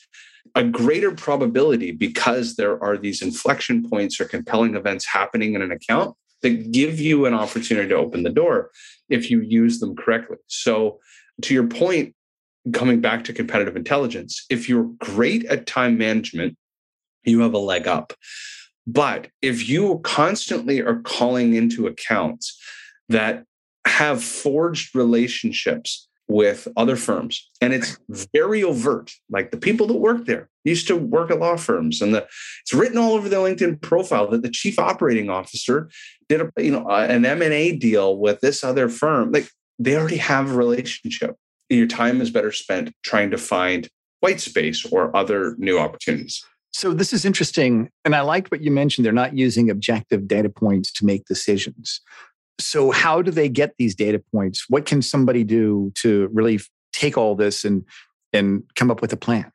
a 0.55 0.65
greater 0.65 1.13
probability 1.13 1.91
because 1.91 2.57
there 2.57 2.83
are 2.83 2.97
these 2.97 3.23
inflection 3.23 3.89
points 3.89 4.21
or 4.21 4.25
compelling 4.25 4.75
events 4.75 5.07
happening 5.07 5.55
in 5.55 5.63
an 5.63 5.73
account 5.73 6.17
that 6.43 6.71
give 6.71 7.01
you 7.01 7.27
an 7.27 7.35
opportunity 7.35 7.89
to 7.89 7.97
open 7.97 8.23
the 8.23 8.31
door 8.31 8.71
if 9.09 9.31
you 9.31 9.41
use 9.41 9.81
them 9.81 9.97
correctly. 9.97 10.37
So, 10.47 11.01
to 11.43 11.55
your 11.55 11.67
point, 11.67 12.15
coming 12.73 13.01
back 13.01 13.25
to 13.25 13.33
competitive 13.33 13.77
intelligence, 13.77 14.45
if 14.49 14.69
you're 14.69 14.91
great 14.99 15.45
at 15.47 15.67
time 15.67 15.99
management, 15.99 16.57
you 17.25 17.41
have 17.41 17.55
a 17.55 17.59
leg 17.59 17.89
up. 17.89 18.13
But 18.87 19.29
if 19.43 19.69
you 19.69 20.01
constantly 20.05 20.81
are 20.81 21.01
calling 21.01 21.55
into 21.55 21.87
accounts 21.87 22.61
that 23.09 23.45
have 23.87 24.23
forged 24.23 24.95
relationships 24.95 26.09
with 26.27 26.67
other 26.77 26.97
firms 26.97 27.51
and 27.61 27.75
it's 27.75 27.99
very 28.33 28.63
overt 28.63 29.13
like 29.29 29.51
the 29.51 29.59
people 29.59 29.87
that 29.87 29.97
work 29.97 30.25
there 30.25 30.49
used 30.65 30.87
to 30.87 30.97
work 30.97 31.31
at 31.31 31.39
law 31.39 31.57
firms 31.57 32.01
and 32.01 32.15
the, 32.15 32.27
it's 32.63 32.73
written 32.73 32.97
all 32.97 33.13
over 33.13 33.29
their 33.29 33.41
linkedin 33.41 33.81
profile 33.81 34.29
that 34.29 34.43
the 34.43 34.51
chief 34.51 34.79
operating 34.79 35.29
officer 35.29 35.91
did 36.29 36.41
a 36.41 36.51
you 36.57 36.71
know 36.71 36.89
an 36.89 37.27
m&a 37.27 37.77
deal 37.77 38.17
with 38.17 38.41
this 38.41 38.65
other 38.65 38.89
firm 38.89 39.33
like 39.33 39.49
they 39.79 39.97
already 39.97 40.17
have 40.17 40.51
a 40.51 40.55
relationship 40.55 41.37
your 41.69 41.87
time 41.87 42.21
is 42.21 42.31
better 42.31 42.53
spent 42.53 42.93
trying 43.03 43.31
to 43.31 43.39
find 43.39 43.89
white 44.21 44.41
space 44.41 44.87
or 44.87 45.15
other 45.15 45.55
new 45.59 45.79
opportunities 45.79 46.43
so 46.75 46.93
this 46.93 47.13
is 47.13 47.25
interesting. 47.25 47.89
And 48.05 48.17
I 48.17 48.23
liked 48.23 48.51
what 48.51 48.61
you 48.61 48.73
mentioned. 48.73 49.05
They're 49.05 49.13
not 49.13 49.39
using 49.39 49.71
objective 49.71 50.27
data 50.27 50.49
points 50.49 50.91
to 50.95 51.07
make 51.07 51.25
decisions. 51.27 52.01
So 52.61 52.91
how 52.91 53.23
do 53.23 53.31
they 53.31 53.49
get 53.49 53.75
these 53.79 53.95
data 53.95 54.23
points? 54.33 54.67
What 54.69 54.87
can 54.87 55.03
somebody 55.03 55.45
do 55.45 55.93
to 55.97 56.29
really 56.33 56.61
take 56.93 57.19
all 57.19 57.35
this 57.35 57.65
and 57.65 57.85
and 58.33 58.63
come 58.75 58.91
up 58.91 59.01
with 59.01 59.13
a 59.13 59.17
plan? 59.17 59.51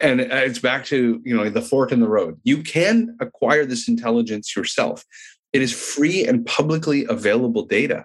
And 0.00 0.20
uh, 0.20 0.24
it's 0.30 0.58
back 0.58 0.84
to, 0.86 1.20
you 1.24 1.36
know, 1.36 1.48
the 1.48 1.62
fork 1.62 1.92
in 1.92 2.00
the 2.00 2.08
road. 2.08 2.40
You 2.42 2.62
can 2.62 3.16
acquire 3.20 3.64
this 3.64 3.88
intelligence 3.88 4.56
yourself. 4.56 5.04
It 5.52 5.62
is 5.62 5.72
free 5.72 6.26
and 6.26 6.44
publicly 6.44 7.06
available 7.08 7.64
data. 7.64 8.04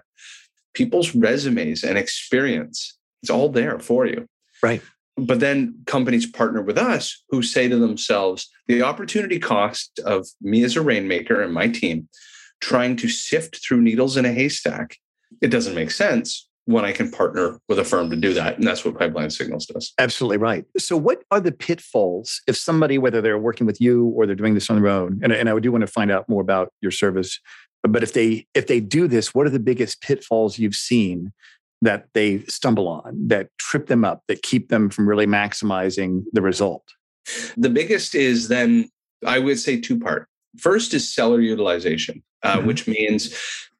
People's 0.72 1.14
resumes 1.14 1.82
and 1.82 1.98
experience, 1.98 2.96
it's 3.22 3.30
all 3.30 3.48
there 3.48 3.80
for 3.80 4.06
you. 4.06 4.26
Right. 4.62 4.80
But 5.16 5.40
then 5.40 5.74
companies 5.86 6.24
partner 6.24 6.62
with 6.62 6.78
us 6.78 7.22
who 7.30 7.42
say 7.42 7.68
to 7.68 7.76
themselves, 7.76 8.48
the 8.68 8.82
opportunity 8.82 9.40
cost 9.40 9.98
of 10.04 10.28
me 10.40 10.62
as 10.62 10.76
a 10.76 10.82
rainmaker 10.82 11.42
and 11.42 11.52
my 11.52 11.66
team 11.66 12.08
trying 12.60 12.96
to 12.96 13.08
sift 13.08 13.64
through 13.64 13.80
needles 13.80 14.16
in 14.16 14.24
a 14.24 14.32
haystack, 14.32 14.96
it 15.40 15.48
doesn't 15.48 15.74
make 15.74 15.90
sense 15.90 16.48
when 16.66 16.84
I 16.84 16.92
can 16.92 17.10
partner 17.10 17.58
with 17.68 17.78
a 17.78 17.84
firm 17.84 18.10
to 18.10 18.16
do 18.16 18.34
that. 18.34 18.58
And 18.58 18.66
that's 18.66 18.84
what 18.84 18.98
Pipeline 18.98 19.30
Signals 19.30 19.66
does. 19.66 19.92
Absolutely 19.98 20.36
right. 20.36 20.64
So, 20.78 20.96
what 20.96 21.22
are 21.30 21.40
the 21.40 21.52
pitfalls 21.52 22.42
if 22.46 22.56
somebody, 22.56 22.98
whether 22.98 23.20
they're 23.20 23.38
working 23.38 23.66
with 23.66 23.80
you 23.80 24.06
or 24.08 24.26
they're 24.26 24.34
doing 24.34 24.54
this 24.54 24.70
on 24.70 24.80
their 24.80 24.90
own, 24.90 25.20
and, 25.22 25.32
and 25.32 25.48
I 25.48 25.58
do 25.58 25.72
want 25.72 25.82
to 25.82 25.88
find 25.88 26.10
out 26.10 26.28
more 26.28 26.42
about 26.42 26.72
your 26.80 26.92
service, 26.92 27.40
but 27.82 28.02
if 28.02 28.12
they 28.12 28.46
if 28.54 28.66
they 28.66 28.80
do 28.80 29.08
this, 29.08 29.34
what 29.34 29.46
are 29.46 29.50
the 29.50 29.58
biggest 29.58 30.02
pitfalls 30.02 30.58
you've 30.58 30.76
seen 30.76 31.32
that 31.82 32.06
they 32.14 32.40
stumble 32.42 32.88
on 32.88 33.28
that 33.28 33.48
trip 33.58 33.86
them 33.86 34.04
up 34.04 34.22
that 34.28 34.42
keep 34.42 34.68
them 34.68 34.90
from 34.90 35.08
really 35.08 35.26
maximizing 35.26 36.24
the 36.32 36.42
result 36.42 36.82
the 37.56 37.70
biggest 37.70 38.14
is 38.14 38.48
then 38.48 38.88
i 39.26 39.38
would 39.38 39.58
say 39.58 39.80
two 39.80 39.98
part 39.98 40.26
first 40.58 40.94
is 40.94 41.12
seller 41.12 41.40
utilization 41.40 42.22
uh, 42.42 42.58
mm-hmm. 42.58 42.66
which 42.66 42.86
means 42.86 43.34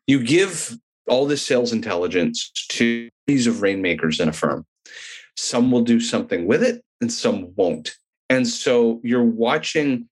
you 0.06 0.22
give 0.22 0.76
all 1.08 1.26
this 1.26 1.44
sales 1.44 1.72
intelligence 1.72 2.50
to 2.68 3.08
these 3.26 3.46
of 3.46 3.62
rainmakers 3.62 4.20
in 4.20 4.28
a 4.28 4.32
firm. 4.32 4.64
Some 5.36 5.70
will 5.70 5.82
do 5.82 6.00
something 6.00 6.46
with 6.46 6.62
it 6.62 6.82
and 7.00 7.12
some 7.12 7.52
won't. 7.56 7.94
And 8.28 8.46
so 8.46 9.00
you're 9.02 9.24
watching 9.24 10.08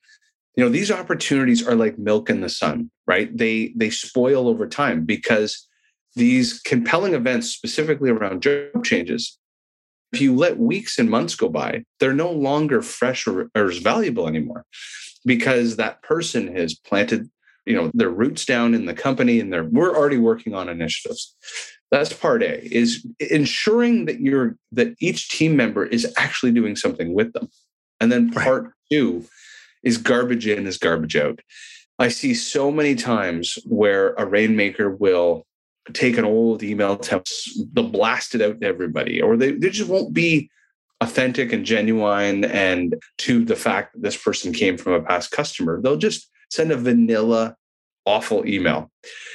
you 0.56 0.64
know 0.64 0.70
these 0.70 0.90
opportunities 0.90 1.66
are 1.66 1.76
like 1.76 1.98
milk 1.98 2.28
in 2.28 2.40
the 2.40 2.48
sun 2.48 2.90
right? 3.08 3.36
They 3.36 3.72
they 3.74 3.90
spoil 3.90 4.46
over 4.46 4.68
time 4.68 5.04
because 5.04 5.66
these 6.14 6.60
compelling 6.60 7.14
events, 7.14 7.48
specifically 7.48 8.10
around 8.10 8.42
job 8.42 8.84
changes, 8.84 9.38
if 10.12 10.20
you 10.20 10.36
let 10.36 10.58
weeks 10.58 10.98
and 10.98 11.10
months 11.10 11.34
go 11.34 11.48
by, 11.48 11.84
they're 11.98 12.12
no 12.12 12.30
longer 12.30 12.82
fresh 12.82 13.26
or, 13.26 13.50
or 13.56 13.70
as 13.70 13.78
valuable 13.78 14.28
anymore 14.28 14.64
because 15.24 15.76
that 15.76 16.02
person 16.02 16.54
has 16.54 16.74
planted 16.74 17.28
you 17.68 17.74
know 17.74 17.90
their 17.94 18.10
roots 18.10 18.44
down 18.44 18.74
in 18.74 18.86
the 18.86 18.94
company 18.94 19.40
and 19.40 19.52
they're 19.52 19.64
we're 19.64 19.94
already 19.94 20.18
working 20.18 20.54
on 20.54 20.68
initiatives 20.68 21.36
that's 21.90 22.12
part 22.12 22.42
a 22.42 22.60
is 22.74 23.06
ensuring 23.18 24.06
that 24.06 24.20
you're 24.20 24.56
that 24.72 24.94
each 25.00 25.28
team 25.28 25.56
member 25.56 25.84
is 25.86 26.12
actually 26.16 26.52
doing 26.52 26.76
something 26.76 27.14
with 27.14 27.32
them 27.32 27.48
and 28.00 28.10
then 28.10 28.30
part 28.30 28.64
right. 28.64 28.72
two 28.90 29.24
is 29.82 29.98
garbage 29.98 30.46
in 30.46 30.66
is 30.66 30.78
garbage 30.78 31.16
out 31.16 31.40
i 31.98 32.08
see 32.08 32.34
so 32.34 32.70
many 32.70 32.94
times 32.94 33.58
where 33.64 34.14
a 34.14 34.26
rainmaker 34.26 34.90
will 34.90 35.44
take 35.92 36.18
an 36.18 36.24
old 36.24 36.62
email 36.62 36.96
template, 36.96 37.50
they'll 37.72 37.88
blast 37.88 38.34
it 38.34 38.42
out 38.42 38.60
to 38.60 38.66
everybody, 38.66 39.20
or 39.20 39.36
they, 39.36 39.52
they 39.52 39.70
just 39.70 39.90
won't 39.90 40.12
be 40.12 40.50
authentic 41.00 41.52
and 41.52 41.64
genuine 41.64 42.44
and 42.44 42.96
to 43.18 43.44
the 43.44 43.56
fact 43.56 43.92
that 43.92 44.02
this 44.02 44.16
person 44.16 44.52
came 44.52 44.76
from 44.76 44.94
a 44.94 45.02
past 45.02 45.30
customer. 45.30 45.80
They'll 45.80 45.96
just 45.96 46.28
send 46.50 46.72
a 46.72 46.76
vanilla, 46.76 47.56
awful 48.08 48.46
email. 48.46 48.90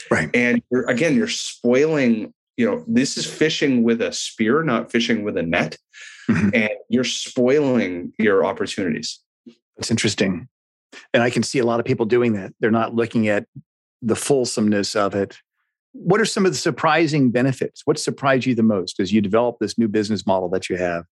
Right. 0.09 0.29
And 0.33 0.61
you're, 0.71 0.89
again, 0.89 1.15
you're 1.15 1.27
spoiling, 1.27 2.33
you 2.57 2.65
know, 2.65 2.83
this 2.87 3.17
is 3.17 3.25
fishing 3.25 3.83
with 3.83 4.01
a 4.01 4.11
spear, 4.11 4.63
not 4.63 4.91
fishing 4.91 5.23
with 5.23 5.37
a 5.37 5.43
net. 5.43 5.77
Mm-hmm. 6.29 6.49
And 6.53 6.71
you're 6.89 7.03
spoiling 7.03 8.13
your 8.17 8.45
opportunities. 8.45 9.19
It's 9.77 9.91
interesting. 9.91 10.47
And 11.13 11.23
I 11.23 11.29
can 11.29 11.43
see 11.43 11.59
a 11.59 11.65
lot 11.65 11.79
of 11.79 11.85
people 11.85 12.05
doing 12.05 12.33
that. 12.33 12.53
They're 12.59 12.71
not 12.71 12.95
looking 12.95 13.27
at 13.27 13.45
the 14.01 14.15
fulsomeness 14.15 14.95
of 14.95 15.15
it 15.15 15.37
what 15.93 16.19
are 16.19 16.25
some 16.25 16.45
of 16.45 16.51
the 16.51 16.57
surprising 16.57 17.31
benefits? 17.31 17.83
What 17.85 17.99
surprised 17.99 18.45
you 18.45 18.55
the 18.55 18.63
most 18.63 18.99
as 18.99 19.13
you 19.13 19.21
develop 19.21 19.57
this 19.59 19.77
new 19.77 19.87
business 19.87 20.25
model 20.25 20.49
that 20.49 20.69
you 20.69 20.75
have? 20.77 21.05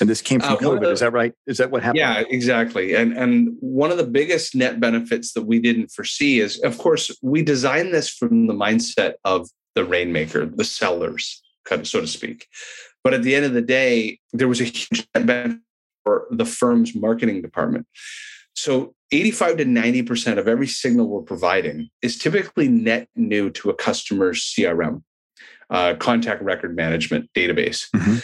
And 0.00 0.08
this 0.08 0.22
came 0.22 0.40
from 0.40 0.54
uh, 0.54 0.56
COVID. 0.56 0.80
The, 0.80 0.90
is 0.90 1.00
that 1.00 1.12
right? 1.12 1.32
Is 1.46 1.58
that 1.58 1.70
what 1.70 1.82
happened? 1.82 1.98
Yeah, 1.98 2.22
exactly. 2.28 2.94
And 2.94 3.12
and 3.12 3.56
one 3.60 3.90
of 3.90 3.96
the 3.96 4.06
biggest 4.06 4.54
net 4.54 4.80
benefits 4.80 5.32
that 5.34 5.42
we 5.42 5.60
didn't 5.60 5.90
foresee 5.90 6.40
is, 6.40 6.58
of 6.60 6.78
course, 6.78 7.10
we 7.22 7.42
designed 7.42 7.94
this 7.94 8.08
from 8.08 8.46
the 8.46 8.54
mindset 8.54 9.14
of 9.24 9.48
the 9.74 9.84
rainmaker, 9.84 10.46
the 10.46 10.64
sellers, 10.64 11.42
kind 11.64 11.80
of 11.80 11.88
so 11.88 12.00
to 12.00 12.06
speak. 12.06 12.46
But 13.02 13.14
at 13.14 13.22
the 13.22 13.34
end 13.34 13.44
of 13.44 13.52
the 13.52 13.62
day, 13.62 14.18
there 14.32 14.48
was 14.48 14.60
a 14.60 14.64
huge 14.64 15.06
net 15.14 15.26
benefit 15.26 15.60
for 16.02 16.26
the 16.30 16.44
firm's 16.44 16.94
marketing 16.94 17.42
department. 17.42 17.86
So 18.54 18.94
85 19.10 19.58
to 19.58 19.64
90% 19.64 20.38
of 20.38 20.48
every 20.48 20.66
signal 20.66 21.08
we're 21.08 21.22
providing 21.22 21.88
is 22.02 22.18
typically 22.18 22.68
net 22.68 23.08
new 23.16 23.50
to 23.50 23.70
a 23.70 23.74
customer's 23.74 24.42
CRM, 24.42 25.02
uh, 25.70 25.94
contact 25.98 26.42
record 26.42 26.76
management 26.76 27.30
database. 27.34 27.86
Mm-hmm. 27.94 28.18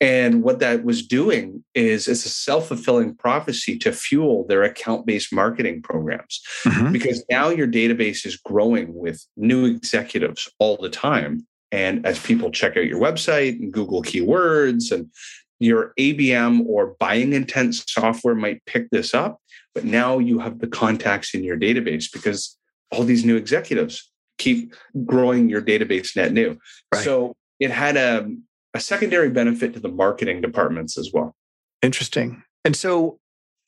And 0.00 0.42
what 0.42 0.58
that 0.58 0.84
was 0.84 1.06
doing 1.06 1.64
is 1.74 2.08
it's 2.08 2.26
a 2.26 2.28
self 2.28 2.68
fulfilling 2.68 3.14
prophecy 3.14 3.78
to 3.78 3.92
fuel 3.92 4.46
their 4.46 4.62
account 4.62 5.06
based 5.06 5.32
marketing 5.32 5.82
programs. 5.82 6.42
Mm-hmm. 6.64 6.92
Because 6.92 7.24
now 7.30 7.48
your 7.48 7.68
database 7.68 8.26
is 8.26 8.36
growing 8.36 8.94
with 8.94 9.24
new 9.36 9.64
executives 9.64 10.50
all 10.58 10.76
the 10.76 10.90
time. 10.90 11.46
And 11.72 12.04
as 12.06 12.20
people 12.20 12.50
check 12.50 12.76
out 12.76 12.86
your 12.86 13.00
website 13.00 13.60
and 13.60 13.72
Google 13.72 14.02
keywords 14.02 14.92
and 14.92 15.10
your 15.58 15.92
ABM 15.98 16.66
or 16.66 16.96
buying 16.98 17.32
intent 17.32 17.74
software 17.74 18.34
might 18.34 18.64
pick 18.66 18.90
this 18.90 19.14
up, 19.14 19.40
but 19.74 19.84
now 19.84 20.18
you 20.18 20.38
have 20.38 20.58
the 20.58 20.66
contacts 20.66 21.34
in 21.34 21.42
your 21.42 21.58
database 21.58 22.12
because 22.12 22.56
all 22.90 23.04
these 23.04 23.24
new 23.24 23.36
executives 23.36 24.10
keep 24.38 24.74
growing 25.04 25.48
your 25.48 25.62
database 25.62 26.14
net 26.16 26.32
new. 26.32 26.58
Right. 26.92 27.04
So 27.04 27.34
it 27.58 27.70
had 27.70 27.96
a, 27.96 28.28
a 28.74 28.80
secondary 28.80 29.30
benefit 29.30 29.72
to 29.74 29.80
the 29.80 29.88
marketing 29.88 30.40
departments 30.40 30.98
as 30.98 31.10
well. 31.14 31.34
Interesting. 31.80 32.42
And 32.64 32.76
so 32.76 33.18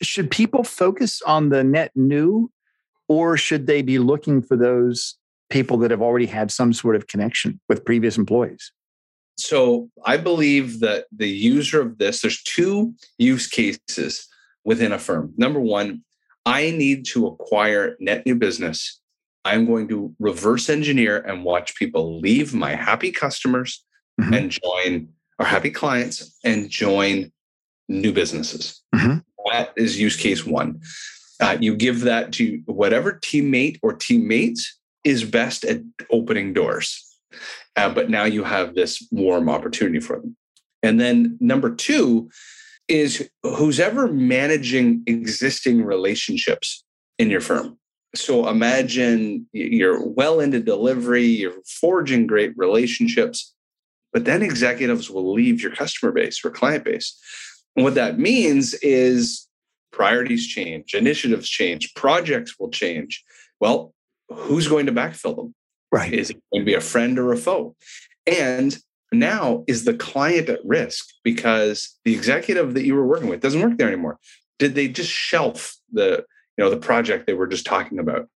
should 0.03 0.31
people 0.31 0.65
focus 0.65 1.23
on 1.23 1.49
the 1.49 1.65
net 1.65 1.93
new 1.95 2.51
or 3.09 3.37
should 3.37 3.67
they 3.67 3.83
be 3.83 3.99
looking 3.99 4.43
for 4.43 4.57
those 4.57 5.17
people 5.49 5.77
that 5.79 5.93
have 5.93 6.03
already 6.03 6.27
had 6.27 6.51
some 6.51 6.73
sort 6.73 6.97
of 6.97 7.07
connection 7.07 7.61
with 7.69 7.85
previous 7.85 8.19
employees? 8.19 8.73
So 9.39 9.91
I 10.05 10.17
believe 10.17 10.81
that 10.81 11.07
the 11.15 11.29
user 11.29 11.81
of 11.81 11.99
this, 11.99 12.23
there's 12.23 12.43
two 12.43 12.95
use 13.19 13.47
cases 13.47 14.27
within 14.65 14.93
a 14.93 14.99
firm. 14.99 15.33
Number 15.37 15.61
one, 15.61 16.03
I 16.45 16.71
need 16.71 17.05
to 17.07 17.27
acquire 17.27 17.97
net 18.01 18.25
new 18.27 18.35
business. 18.35 19.01
I'm 19.45 19.67
going 19.67 19.89
to 19.89 20.13
reverse 20.19 20.69
engineer 20.69 21.19
and 21.19 21.45
watch 21.45 21.77
people 21.77 22.19
leave 22.19 22.53
my 22.53 22.75
happy 22.75 23.13
customers 23.13 23.85
mm-hmm. 24.21 24.35
and 24.35 24.51
join 24.51 25.09
our 25.39 25.47
happy 25.47 25.71
clients 25.71 26.37
and 26.45 26.71
join 26.71 27.31
new 27.89 28.13
businesses. 28.13 28.83
Mm-hmm. 28.95 29.19
That 29.53 29.73
is 29.77 29.99
use 29.99 30.17
case 30.17 30.45
one. 30.45 30.81
Uh, 31.41 31.57
you 31.61 31.77
give 31.77 32.01
that 32.01 32.33
to 32.33 32.63
whatever 32.67 33.13
teammate 33.13 33.79
or 33.83 33.93
teammates 33.93 34.79
is 35.05 35.25
best 35.25 35.65
at 35.65 35.83
opening 36.11 36.53
doors. 36.53 37.03
Uh, 37.77 37.91
but 37.91 38.11
now 38.11 38.25
you 38.25 38.43
have 38.43 38.75
this 38.75 39.07
warm 39.13 39.49
opportunity 39.49 40.01
for 40.01 40.17
them. 40.17 40.37
And 40.83 40.99
then 40.99 41.37
number 41.41 41.75
two 41.75 42.31
is 42.89 43.29
who's 43.43 43.79
ever 43.81 44.09
managing 44.09 45.03
existing 45.07 45.85
relationships 45.85 46.85
in 47.19 47.31
your 47.31 47.41
firm. 47.41 47.79
So 48.15 48.49
imagine 48.49 49.47
you're 49.53 50.03
well 50.07 50.41
into 50.41 50.61
delivery, 50.61 51.25
you're 51.25 51.61
forging 51.81 52.27
great 52.27 52.53
relationships, 52.57 53.55
but 54.17 54.25
then 54.25 54.41
executives 54.41 55.11
will 55.11 55.35
leave 55.35 55.61
your 55.61 55.73
customer 55.73 56.11
base 56.11 56.43
or 56.43 56.51
client 56.51 56.87
base. 56.87 57.21
And 57.77 57.85
what 57.85 57.97
that 57.97 58.19
means 58.19 58.73
is 58.81 59.47
priorities 59.93 60.47
change, 60.47 60.95
initiatives 60.95 61.47
change, 61.47 61.93
projects 61.93 62.59
will 62.59 62.71
change. 62.71 63.23
Well, 63.61 63.93
who's 64.31 64.69
going 64.69 64.87
to 64.87 64.93
backfill 64.93 65.37
them? 65.37 65.55
Right. 65.93 66.15
Is 66.15 66.31
it 66.31 66.43
going 66.51 66.63
to 66.63 66.65
be 66.65 66.73
a 66.73 66.81
friend 66.81 67.19
or 67.19 67.31
a 67.31 67.37
foe? 67.37 67.77
And 68.27 68.79
now 69.13 69.65
is 69.67 69.85
the 69.85 69.93
client 69.93 70.49
at 70.49 70.65
risk 70.65 71.11
because 71.23 71.99
the 72.07 72.15
executive 72.15 72.73
that 72.73 72.87
you 72.87 72.95
were 72.95 73.07
working 73.07 73.29
with 73.29 73.43
doesn't 73.43 73.61
work 73.61 73.77
there 73.77 73.89
anymore? 73.89 74.19
Did 74.59 74.75
they 74.75 74.89
just 74.89 75.11
shelf 75.11 75.77
the, 75.93 76.25
you 76.57 76.65
know, 76.65 76.71
the 76.71 76.79
project 76.79 77.27
they 77.27 77.35
were 77.35 77.49
just 77.49 77.67
talking 77.67 77.99
about? 77.99 78.31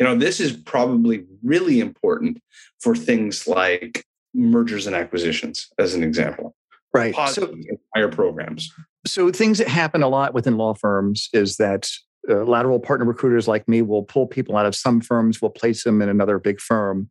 You 0.00 0.06
know, 0.06 0.16
this 0.16 0.40
is 0.40 0.52
probably 0.52 1.26
really 1.44 1.78
important 1.78 2.42
for 2.80 2.96
things 2.96 3.46
like 3.46 4.04
mergers 4.34 4.86
and 4.86 4.96
acquisitions, 4.96 5.68
as 5.78 5.94
an 5.94 6.02
example. 6.02 6.54
Right. 6.94 7.14
so 7.30 7.54
higher 7.94 8.08
programs. 8.08 8.70
So 9.06 9.30
things 9.30 9.58
that 9.58 9.68
happen 9.68 10.02
a 10.02 10.08
lot 10.08 10.34
within 10.34 10.58
law 10.58 10.74
firms 10.74 11.28
is 11.32 11.56
that 11.56 11.88
uh, 12.28 12.44
lateral 12.44 12.78
partner 12.78 13.06
recruiters 13.06 13.48
like 13.48 13.66
me 13.66 13.82
will 13.82 14.02
pull 14.02 14.26
people 14.26 14.56
out 14.56 14.66
of 14.66 14.76
some 14.76 15.00
firms, 15.00 15.40
will 15.40 15.50
place 15.50 15.84
them 15.84 16.02
in 16.02 16.08
another 16.08 16.38
big 16.38 16.60
firm. 16.60 17.08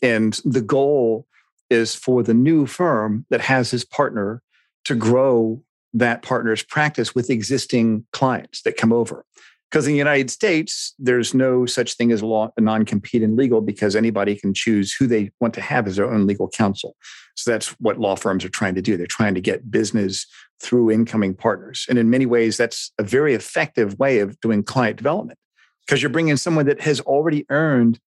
And 0.00 0.40
the 0.44 0.60
goal 0.60 1.26
is 1.68 1.94
for 1.94 2.22
the 2.22 2.34
new 2.34 2.66
firm 2.66 3.26
that 3.30 3.40
has 3.40 3.70
his 3.70 3.84
partner 3.84 4.42
to 4.84 4.94
grow 4.94 5.62
that 5.92 6.22
partner's 6.22 6.62
practice 6.62 7.14
with 7.14 7.30
existing 7.30 8.06
clients 8.12 8.62
that 8.62 8.76
come 8.76 8.92
over. 8.92 9.24
Because 9.70 9.86
in 9.86 9.92
the 9.92 9.98
United 9.98 10.30
States, 10.30 10.94
there's 10.98 11.34
no 11.34 11.66
such 11.66 11.94
thing 11.94 12.12
as 12.12 12.22
law, 12.22 12.52
a 12.56 12.60
non-compete 12.60 13.22
in 13.22 13.36
legal 13.36 13.60
because 13.60 13.96
anybody 13.96 14.36
can 14.36 14.54
choose 14.54 14.92
who 14.92 15.06
they 15.06 15.30
want 15.40 15.54
to 15.54 15.60
have 15.60 15.86
as 15.88 15.96
their 15.96 16.10
own 16.10 16.26
legal 16.26 16.48
counsel. 16.48 16.96
So 17.34 17.50
that's 17.50 17.68
what 17.80 17.98
law 17.98 18.14
firms 18.14 18.44
are 18.44 18.48
trying 18.48 18.76
to 18.76 18.82
do. 18.82 18.96
They're 18.96 19.06
trying 19.06 19.34
to 19.34 19.40
get 19.40 19.70
business 19.70 20.26
through 20.62 20.90
incoming 20.90 21.34
partners. 21.34 21.84
And 21.88 21.98
in 21.98 22.10
many 22.10 22.26
ways, 22.26 22.56
that's 22.56 22.92
a 22.98 23.02
very 23.02 23.34
effective 23.34 23.98
way 23.98 24.20
of 24.20 24.40
doing 24.40 24.62
client 24.62 24.96
development 24.96 25.38
because 25.84 26.02
you're 26.02 26.10
bringing 26.10 26.36
someone 26.36 26.66
that 26.66 26.80
has 26.80 27.00
already 27.00 27.44
earned 27.50 27.98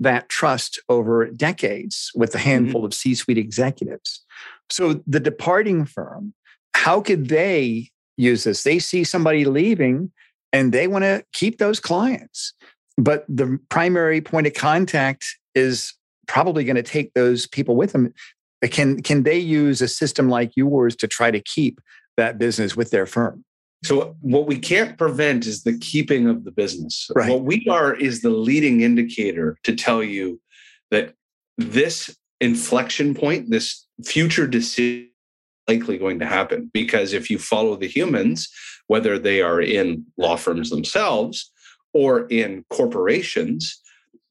that 0.00 0.28
trust 0.28 0.80
over 0.88 1.26
decades 1.26 2.10
with 2.14 2.34
a 2.34 2.38
mm-hmm. 2.38 2.48
handful 2.48 2.80
mm-hmm. 2.80 2.86
of 2.86 2.94
C 2.94 3.14
suite 3.14 3.38
executives. 3.38 4.24
So 4.70 5.02
the 5.06 5.20
departing 5.20 5.84
firm, 5.84 6.34
how 6.74 7.00
could 7.00 7.28
they 7.28 7.90
use 8.16 8.44
this? 8.44 8.62
They 8.62 8.78
see 8.78 9.04
somebody 9.04 9.44
leaving 9.44 10.10
and 10.52 10.72
they 10.72 10.86
want 10.86 11.04
to 11.04 11.24
keep 11.32 11.58
those 11.58 11.80
clients. 11.80 12.52
But 12.98 13.24
the 13.28 13.58
primary 13.68 14.20
point 14.20 14.46
of 14.46 14.54
contact 14.54 15.36
is 15.54 15.94
probably 16.28 16.64
going 16.64 16.76
to 16.76 16.82
take 16.82 17.14
those 17.14 17.46
people 17.46 17.76
with 17.76 17.92
them. 17.92 18.12
Uh, 18.62 18.68
can, 18.68 19.02
can 19.02 19.22
they 19.22 19.38
use 19.38 19.80
a 19.80 19.88
system 19.88 20.28
like 20.28 20.52
yours 20.56 20.94
to 20.96 21.08
try 21.08 21.30
to 21.30 21.40
keep 21.40 21.80
that 22.16 22.38
business 22.38 22.76
with 22.76 22.90
their 22.90 23.06
firm? 23.06 23.44
So, 23.84 24.16
what 24.20 24.46
we 24.46 24.58
can't 24.58 24.96
prevent 24.96 25.44
is 25.44 25.64
the 25.64 25.76
keeping 25.76 26.28
of 26.28 26.44
the 26.44 26.52
business. 26.52 27.10
Right. 27.16 27.28
What 27.28 27.42
we 27.42 27.66
are 27.68 27.92
is 27.92 28.22
the 28.22 28.30
leading 28.30 28.80
indicator 28.80 29.58
to 29.64 29.74
tell 29.74 30.04
you 30.04 30.40
that 30.92 31.14
this 31.58 32.16
inflection 32.40 33.14
point, 33.14 33.50
this 33.50 33.84
future 34.04 34.46
decision, 34.46 35.08
likely 35.68 35.98
going 35.98 36.18
to 36.20 36.26
happen. 36.26 36.70
Because 36.72 37.12
if 37.12 37.30
you 37.30 37.38
follow 37.38 37.76
the 37.76 37.88
humans, 37.88 38.48
whether 38.86 39.18
they 39.18 39.40
are 39.40 39.60
in 39.60 40.04
law 40.16 40.36
firms 40.36 40.70
themselves 40.70 41.50
or 41.92 42.26
in 42.28 42.64
corporations, 42.70 43.80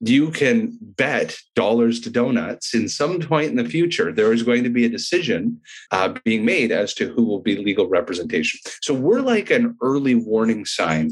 you 0.02 0.32
can 0.32 0.78
bet 0.82 1.38
dollars 1.56 2.00
to 2.02 2.10
donuts 2.10 2.74
in 2.74 2.90
some 2.90 3.20
point 3.20 3.52
in 3.52 3.56
the 3.56 3.70
future 3.70 4.12
there 4.12 4.34
is 4.34 4.42
going 4.42 4.64
to 4.64 4.70
be 4.70 4.84
a 4.84 4.90
decision 4.90 5.62
uh, 5.92 6.14
being 6.26 6.44
made 6.44 6.72
as 6.72 6.94
to 6.96 7.14
who 7.14 7.24
will 7.24 7.40
be 7.40 7.56
legal 7.58 7.88
representation. 7.88 8.60
So 8.82 8.96
we're 8.96 9.22
like 9.22 9.52
an 9.52 9.78
early 9.82 10.16
warning 10.16 10.66
sign 10.66 11.12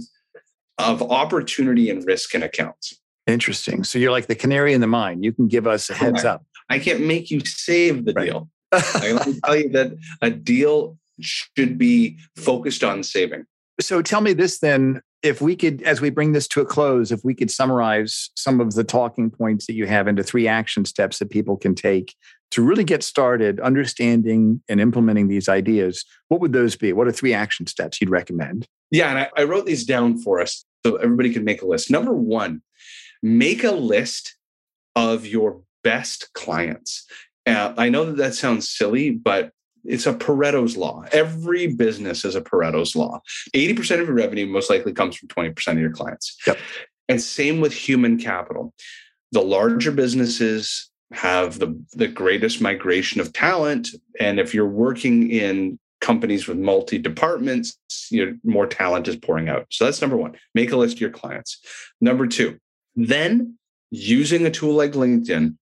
of 0.79 1.03
opportunity 1.03 1.89
and 1.89 2.05
risk 2.05 2.33
in 2.33 2.41
accounts. 2.41 2.99
Interesting. 3.27 3.83
So 3.83 3.99
you're 3.99 4.11
like 4.11 4.25
the 4.25 4.35
canary 4.35 4.73
in 4.73 4.81
the 4.81 4.87
mine. 4.87 5.21
You 5.21 5.33
can 5.33 5.47
give 5.47 5.67
us 5.67 5.91
a 5.91 5.93
heads 5.93 6.25
up. 6.25 6.43
I 6.69 6.79
can't 6.79 7.01
make 7.01 7.29
you 7.29 7.41
save 7.45 8.05
the 8.05 8.13
right. 8.13 8.25
deal 8.25 8.49
i 8.71 9.19
can 9.23 9.39
tell 9.41 9.55
you 9.55 9.69
that 9.69 9.91
a 10.21 10.29
deal 10.29 10.97
should 11.21 11.77
be 11.77 12.17
focused 12.35 12.83
on 12.83 13.03
saving. 13.03 13.45
So 13.79 14.01
tell 14.01 14.21
me 14.21 14.33
this 14.33 14.59
then 14.59 15.01
if 15.21 15.41
we 15.41 15.55
could, 15.55 15.81
as 15.83 15.99
we 15.99 16.09
bring 16.09 16.31
this 16.31 16.47
to 16.49 16.61
a 16.61 16.65
close, 16.65 17.11
if 17.11 17.23
we 17.23 17.33
could 17.33 17.51
summarize 17.51 18.29
some 18.35 18.61
of 18.61 18.73
the 18.73 18.83
talking 18.83 19.29
points 19.29 19.65
that 19.67 19.73
you 19.73 19.85
have 19.85 20.07
into 20.07 20.23
three 20.23 20.47
action 20.47 20.85
steps 20.85 21.19
that 21.19 21.29
people 21.29 21.57
can 21.57 21.75
take 21.75 22.15
to 22.51 22.63
really 22.63 22.83
get 22.83 23.03
started 23.03 23.59
understanding 23.59 24.61
and 24.69 24.79
implementing 24.79 25.27
these 25.27 25.49
ideas, 25.49 26.05
what 26.29 26.39
would 26.41 26.53
those 26.53 26.75
be? 26.75 26.93
What 26.93 27.07
are 27.07 27.11
three 27.11 27.33
action 27.33 27.67
steps 27.67 27.99
you'd 27.99 28.09
recommend? 28.09 28.65
Yeah, 28.91 29.09
and 29.09 29.19
I, 29.19 29.29
I 29.37 29.43
wrote 29.43 29.65
these 29.65 29.85
down 29.85 30.17
for 30.19 30.39
us 30.39 30.65
so 30.85 30.95
everybody 30.95 31.33
can 31.33 31.43
make 31.43 31.61
a 31.61 31.67
list. 31.67 31.91
Number 31.91 32.13
one, 32.13 32.61
make 33.21 33.63
a 33.63 33.71
list 33.71 34.37
of 34.95 35.25
your 35.25 35.61
best 35.83 36.29
clients. 36.33 37.05
Uh, 37.49 37.73
I 37.77 37.89
know 37.89 38.05
that 38.05 38.17
that 38.17 38.35
sounds 38.35 38.69
silly, 38.69 39.11
but 39.11 39.51
it's 39.85 40.05
a 40.05 40.13
Pareto's 40.13 40.77
law. 40.77 41.05
Every 41.11 41.67
business 41.67 42.25
is 42.25 42.35
a 42.35 42.41
Pareto's 42.41 42.95
law. 42.95 43.21
80% 43.55 44.01
of 44.01 44.07
your 44.07 44.15
revenue 44.15 44.45
most 44.45 44.69
likely 44.69 44.93
comes 44.93 45.15
from 45.15 45.29
20% 45.29 45.71
of 45.71 45.79
your 45.79 45.91
clients. 45.91 46.37
Yep. 46.45 46.57
And 47.07 47.21
same 47.21 47.59
with 47.59 47.73
human 47.73 48.17
capital. 48.17 48.73
The 49.31 49.41
larger 49.41 49.91
businesses 49.91 50.89
have 51.11 51.59
the, 51.59 51.81
the 51.93 52.07
greatest 52.07 52.61
migration 52.61 53.19
of 53.19 53.33
talent. 53.33 53.89
And 54.19 54.39
if 54.39 54.53
you're 54.53 54.67
working 54.67 55.31
in 55.31 55.79
companies 56.01 56.47
with 56.47 56.57
multi 56.57 56.97
departments, 56.97 57.77
your 58.09 58.33
more 58.43 58.67
talent 58.67 59.07
is 59.07 59.15
pouring 59.15 59.49
out. 59.49 59.65
So 59.71 59.85
that's 59.85 60.01
number 60.01 60.17
one. 60.17 60.37
Make 60.53 60.71
a 60.71 60.77
list 60.77 60.95
of 60.95 61.01
your 61.01 61.09
clients. 61.09 61.59
Number 61.99 62.27
two, 62.27 62.57
then 62.95 63.57
using 63.91 64.45
a 64.45 64.51
tool 64.51 64.73
like 64.75 64.91
LinkedIn, 64.91 65.55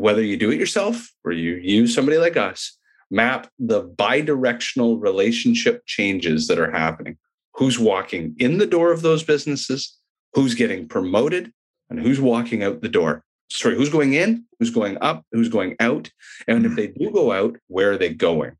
whether 0.00 0.22
you 0.22 0.36
do 0.36 0.50
it 0.50 0.58
yourself 0.58 1.10
or 1.24 1.32
you 1.32 1.54
use 1.54 1.94
somebody 1.94 2.18
like 2.18 2.36
us, 2.36 2.76
map 3.10 3.48
the 3.58 3.84
bidirectional 3.84 5.00
relationship 5.00 5.84
changes 5.86 6.48
that 6.48 6.58
are 6.58 6.70
happening. 6.70 7.16
Who's 7.54 7.78
walking 7.78 8.34
in 8.38 8.58
the 8.58 8.66
door 8.66 8.92
of 8.92 9.02
those 9.02 9.22
businesses, 9.22 9.96
who's 10.34 10.54
getting 10.54 10.86
promoted, 10.86 11.52
and 11.88 12.00
who's 12.00 12.20
walking 12.20 12.62
out 12.62 12.82
the 12.82 12.88
door. 12.88 13.24
Sorry, 13.50 13.76
who's 13.76 13.88
going 13.88 14.12
in, 14.12 14.44
who's 14.58 14.70
going 14.70 14.98
up, 15.00 15.24
who's 15.32 15.48
going 15.48 15.76
out. 15.80 16.10
And 16.48 16.66
if 16.66 16.72
hmm. 16.72 16.76
they 16.76 16.88
do 16.88 17.10
go 17.10 17.32
out, 17.32 17.56
where 17.68 17.92
are 17.92 17.96
they 17.96 18.12
going? 18.12 18.56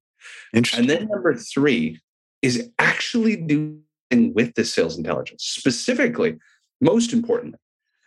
Interesting. 0.55 0.81
And 0.81 0.91
then 0.91 1.09
number 1.09 1.35
three 1.35 2.01
is 2.41 2.71
actually 2.79 3.37
doing 3.37 3.83
with 4.11 4.55
the 4.55 4.65
sales 4.65 4.97
intelligence. 4.97 5.45
Specifically, 5.45 6.37
most 6.81 7.13
importantly, 7.13 7.59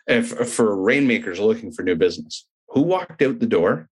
if 0.06 0.30
for 0.48 0.74
rainmakers 0.74 1.38
looking 1.38 1.70
for 1.70 1.82
new 1.82 1.94
business, 1.94 2.46
who 2.70 2.82
walked 2.82 3.22
out 3.22 3.38
the 3.38 3.46
door? 3.46 3.88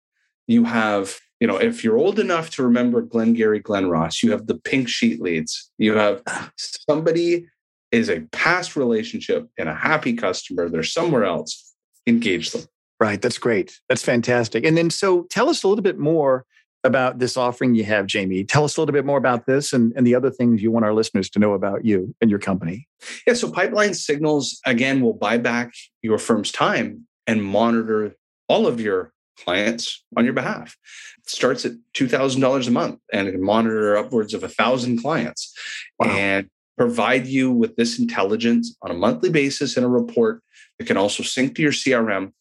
You 0.47 0.65
have 0.65 1.19
you 1.43 1.47
know, 1.47 1.57
if 1.57 1.83
you're 1.83 1.97
old 1.97 2.19
enough 2.19 2.51
to 2.51 2.63
remember 2.63 3.01
Glengarry 3.01 3.59
Glen 3.59 3.89
Ross, 3.89 4.23
you 4.23 4.31
have 4.31 4.47
the 4.47 4.55
pink 4.55 4.87
sheet 4.87 5.21
leads. 5.21 5.69
You 5.77 5.93
have 5.95 6.23
somebody 6.57 7.47
is 7.91 8.09
a 8.09 8.21
past 8.31 8.77
relationship 8.77 9.49
and 9.57 9.67
a 9.67 9.75
happy 9.75 10.13
customer. 10.13 10.69
They're 10.69 10.83
somewhere 10.83 11.25
else. 11.25 11.73
Engage 12.07 12.51
them. 12.51 12.63
Right. 12.97 13.21
That's 13.21 13.37
great. 13.37 13.77
That's 13.89 14.01
fantastic. 14.01 14.65
And 14.65 14.77
then, 14.77 14.89
so 14.89 15.23
tell 15.23 15.49
us 15.49 15.63
a 15.63 15.67
little 15.67 15.83
bit 15.83 15.99
more 15.99 16.45
about 16.85 17.19
this 17.19 17.35
offering 17.35 17.75
you 17.75 17.83
have, 17.83 18.07
Jamie. 18.07 18.45
Tell 18.45 18.63
us 18.63 18.77
a 18.77 18.81
little 18.81 18.93
bit 18.93 19.05
more 19.05 19.17
about 19.17 19.45
this 19.45 19.73
and, 19.73 19.91
and 19.97 20.07
the 20.07 20.15
other 20.15 20.31
things 20.31 20.63
you 20.63 20.71
want 20.71 20.85
our 20.85 20.93
listeners 20.93 21.29
to 21.31 21.39
know 21.39 21.51
about 21.51 21.83
you 21.83 22.15
and 22.21 22.29
your 22.29 22.39
company. 22.39 22.87
Yeah. 23.27 23.33
So, 23.33 23.51
Pipeline 23.51 23.93
Signals, 23.93 24.61
again, 24.65 25.01
will 25.01 25.13
buy 25.13 25.37
back 25.37 25.73
your 26.01 26.17
firm's 26.17 26.53
time 26.53 27.05
and 27.27 27.43
monitor 27.43 28.15
all 28.47 28.67
of 28.67 28.79
your 28.79 29.11
clients 29.37 30.03
on 30.15 30.25
your 30.25 30.33
behalf. 30.33 30.77
It 31.19 31.29
starts 31.29 31.65
at 31.65 31.73
$2,000 31.95 32.67
a 32.67 32.71
month 32.71 32.99
and 33.11 33.27
it 33.27 33.31
can 33.31 33.43
monitor 33.43 33.97
upwards 33.97 34.33
of 34.33 34.43
a 34.43 34.49
thousand 34.49 35.01
clients 35.01 35.53
wow. 35.99 36.09
and 36.09 36.49
provide 36.77 37.27
you 37.27 37.51
with 37.51 37.75
this 37.75 37.99
intelligence 37.99 38.75
on 38.81 38.91
a 38.91 38.95
monthly 38.95 39.29
basis 39.29 39.77
in 39.77 39.83
a 39.83 39.89
report. 39.89 40.41
It 40.79 40.85
can 40.85 40.97
also 40.97 41.23
sync 41.23 41.55
to 41.55 41.61
your 41.61 41.71
CRM. 41.71 42.31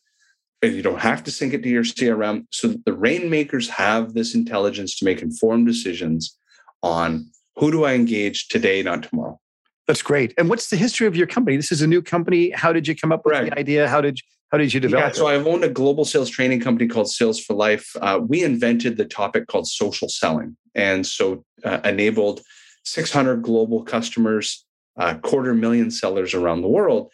And 0.62 0.74
you 0.74 0.82
don't 0.82 1.00
have 1.00 1.24
to 1.24 1.30
sync 1.32 1.54
it 1.54 1.62
to 1.64 1.68
your 1.68 1.82
CRM 1.82 2.46
so 2.50 2.68
that 2.68 2.84
the 2.84 2.92
rainmakers 2.92 3.68
have 3.68 4.14
this 4.14 4.34
intelligence 4.34 4.96
to 4.98 5.04
make 5.04 5.20
informed 5.20 5.66
decisions 5.66 6.38
on 6.84 7.30
who 7.56 7.72
do 7.72 7.84
I 7.84 7.94
engage 7.94 8.46
today, 8.48 8.80
not 8.82 9.02
tomorrow. 9.02 9.40
That's 9.88 10.02
great. 10.02 10.32
And 10.38 10.48
what's 10.48 10.70
the 10.70 10.76
history 10.76 11.08
of 11.08 11.16
your 11.16 11.26
company? 11.26 11.56
This 11.56 11.72
is 11.72 11.82
a 11.82 11.86
new 11.86 12.00
company. 12.00 12.50
How 12.50 12.72
did 12.72 12.86
you 12.86 12.94
come 12.94 13.10
up 13.10 13.24
with 13.24 13.32
right. 13.32 13.50
the 13.50 13.58
idea? 13.58 13.88
How 13.88 14.00
did 14.00 14.20
how 14.52 14.58
did 14.58 14.74
you 14.74 14.80
develop? 14.80 15.14
Yeah, 15.14 15.18
so 15.18 15.26
I've 15.26 15.46
owned 15.46 15.64
a 15.64 15.68
global 15.68 16.04
sales 16.04 16.28
training 16.28 16.60
company 16.60 16.86
called 16.86 17.10
Sales 17.10 17.40
for 17.40 17.54
Life. 17.54 17.96
Uh, 17.98 18.20
we 18.22 18.44
invented 18.44 18.98
the 18.98 19.06
topic 19.06 19.46
called 19.46 19.66
social 19.66 20.10
selling, 20.10 20.58
and 20.74 21.06
so 21.06 21.42
uh, 21.64 21.80
enabled 21.84 22.42
600 22.84 23.42
global 23.42 23.82
customers, 23.82 24.66
a 24.96 25.16
quarter 25.16 25.54
million 25.54 25.90
sellers 25.90 26.34
around 26.34 26.60
the 26.60 26.68
world. 26.68 27.10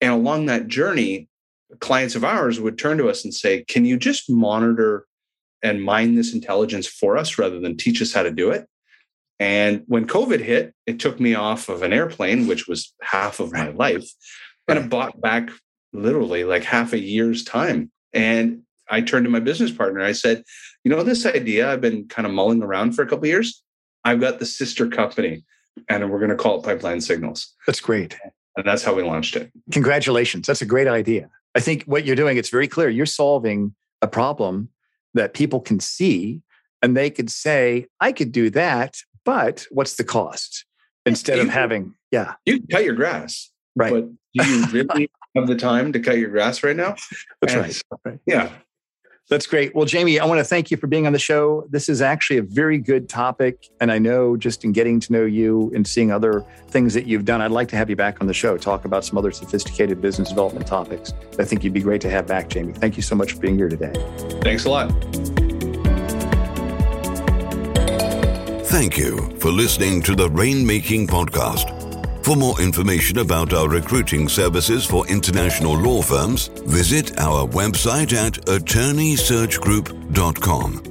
And 0.00 0.12
along 0.12 0.46
that 0.46 0.66
journey, 0.66 1.28
clients 1.78 2.16
of 2.16 2.24
ours 2.24 2.58
would 2.58 2.78
turn 2.78 2.98
to 2.98 3.08
us 3.08 3.22
and 3.22 3.32
say, 3.32 3.62
"Can 3.62 3.84
you 3.84 3.96
just 3.96 4.28
monitor 4.28 5.06
and 5.62 5.84
mine 5.84 6.16
this 6.16 6.34
intelligence 6.34 6.88
for 6.88 7.16
us 7.16 7.38
rather 7.38 7.60
than 7.60 7.76
teach 7.76 8.02
us 8.02 8.12
how 8.12 8.24
to 8.24 8.32
do 8.32 8.50
it?" 8.50 8.66
And 9.38 9.84
when 9.86 10.08
COVID 10.08 10.40
hit, 10.40 10.74
it 10.86 10.98
took 10.98 11.20
me 11.20 11.36
off 11.36 11.68
of 11.68 11.82
an 11.82 11.92
airplane, 11.92 12.48
which 12.48 12.66
was 12.66 12.92
half 13.02 13.38
of 13.38 13.52
my 13.52 13.68
life, 13.68 14.10
and 14.66 14.80
it 14.80 14.88
bought 14.88 15.20
back 15.20 15.48
literally 15.92 16.44
like 16.44 16.64
half 16.64 16.92
a 16.92 16.98
year's 16.98 17.44
time. 17.44 17.90
And 18.12 18.62
I 18.88 19.00
turned 19.00 19.24
to 19.24 19.30
my 19.30 19.40
business 19.40 19.70
partner. 19.70 20.00
I 20.00 20.12
said, 20.12 20.42
you 20.84 20.90
know, 20.90 21.02
this 21.02 21.24
idea 21.24 21.70
I've 21.70 21.80
been 21.80 22.08
kind 22.08 22.26
of 22.26 22.32
mulling 22.32 22.62
around 22.62 22.92
for 22.92 23.02
a 23.02 23.06
couple 23.06 23.26
years. 23.26 23.62
I've 24.04 24.20
got 24.20 24.38
the 24.38 24.46
sister 24.46 24.88
company 24.88 25.44
and 25.88 26.10
we're 26.10 26.18
going 26.18 26.30
to 26.30 26.36
call 26.36 26.58
it 26.58 26.64
Pipeline 26.64 27.00
Signals. 27.00 27.54
That's 27.66 27.80
great. 27.80 28.16
And 28.56 28.66
that's 28.66 28.82
how 28.82 28.94
we 28.94 29.02
launched 29.02 29.36
it. 29.36 29.50
Congratulations. 29.70 30.46
That's 30.46 30.62
a 30.62 30.66
great 30.66 30.88
idea. 30.88 31.30
I 31.54 31.60
think 31.60 31.84
what 31.84 32.04
you're 32.04 32.16
doing, 32.16 32.36
it's 32.36 32.50
very 32.50 32.68
clear. 32.68 32.88
You're 32.90 33.06
solving 33.06 33.74
a 34.02 34.08
problem 34.08 34.68
that 35.14 35.34
people 35.34 35.60
can 35.60 35.80
see 35.80 36.42
and 36.82 36.96
they 36.96 37.10
could 37.10 37.30
say, 37.30 37.86
I 38.00 38.12
could 38.12 38.32
do 38.32 38.50
that, 38.50 38.98
but 39.24 39.66
what's 39.70 39.94
the 39.94 40.04
cost? 40.04 40.64
Instead 41.06 41.38
you, 41.38 41.44
of 41.44 41.48
having, 41.48 41.94
yeah. 42.10 42.34
You 42.44 42.58
can 42.58 42.66
cut 42.66 42.84
your 42.84 42.94
grass. 42.94 43.50
Right. 43.74 43.92
But 43.92 44.08
do 44.34 44.50
you 44.50 44.66
really 44.66 45.10
have 45.34 45.46
the 45.46 45.56
time 45.56 45.92
to 45.92 46.00
cut 46.00 46.18
your 46.18 46.30
grass 46.30 46.62
right 46.62 46.76
now. 46.76 46.96
That's 47.40 47.82
right. 48.04 48.20
Yeah. 48.26 48.50
That's 49.30 49.46
great. 49.46 49.74
Well, 49.74 49.86
Jamie, 49.86 50.18
I 50.18 50.26
want 50.26 50.40
to 50.40 50.44
thank 50.44 50.70
you 50.70 50.76
for 50.76 50.88
being 50.88 51.06
on 51.06 51.12
the 51.14 51.18
show. 51.18 51.66
This 51.70 51.88
is 51.88 52.02
actually 52.02 52.38
a 52.38 52.42
very 52.42 52.76
good 52.76 53.08
topic. 53.08 53.70
And 53.80 53.90
I 53.90 53.98
know 53.98 54.36
just 54.36 54.64
in 54.64 54.72
getting 54.72 55.00
to 55.00 55.12
know 55.12 55.24
you 55.24 55.72
and 55.74 55.86
seeing 55.86 56.10
other 56.10 56.44
things 56.68 56.92
that 56.94 57.06
you've 57.06 57.24
done, 57.24 57.40
I'd 57.40 57.50
like 57.50 57.68
to 57.68 57.76
have 57.76 57.88
you 57.88 57.96
back 57.96 58.20
on 58.20 58.26
the 58.26 58.34
show, 58.34 58.58
talk 58.58 58.84
about 58.84 59.04
some 59.04 59.16
other 59.16 59.30
sophisticated 59.30 60.02
business 60.02 60.28
development 60.28 60.66
topics. 60.66 61.14
I 61.38 61.44
think 61.44 61.64
you'd 61.64 61.72
be 61.72 61.80
great 61.80 62.00
to 62.02 62.10
have 62.10 62.26
back, 62.26 62.48
Jamie. 62.50 62.74
Thank 62.74 62.96
you 62.96 63.02
so 63.02 63.14
much 63.14 63.32
for 63.32 63.40
being 63.40 63.56
here 63.56 63.68
today. 63.70 63.92
Thanks 64.42 64.66
a 64.66 64.70
lot. 64.70 64.90
Thank 68.66 68.98
you 68.98 69.34
for 69.38 69.50
listening 69.50 70.02
to 70.02 70.14
the 70.14 70.28
Rainmaking 70.28 71.06
Podcast. 71.06 71.81
For 72.22 72.36
more 72.36 72.60
information 72.60 73.18
about 73.18 73.52
our 73.52 73.68
recruiting 73.68 74.28
services 74.28 74.86
for 74.86 75.04
international 75.08 75.76
law 75.76 76.02
firms, 76.02 76.46
visit 76.66 77.18
our 77.18 77.48
website 77.48 78.12
at 78.12 78.34
attorneysearchgroup.com. 78.46 80.82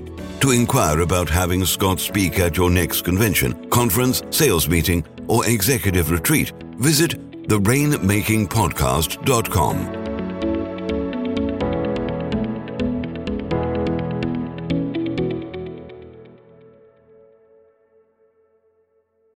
To 0.41 0.51
inquire 0.51 0.99
about 1.01 1.29
having 1.29 1.63
Scott 1.63 2.01
speak 2.01 2.39
at 2.39 2.57
your 2.57 2.69
next 2.69 3.03
convention, 3.03 3.69
conference, 3.69 4.23
sales 4.29 4.67
meeting, 4.67 5.05
or 5.27 5.47
executive 5.47 6.11
retreat, 6.11 6.51
visit 6.77 7.11
therainmakingpodcast.com. 7.47 10.00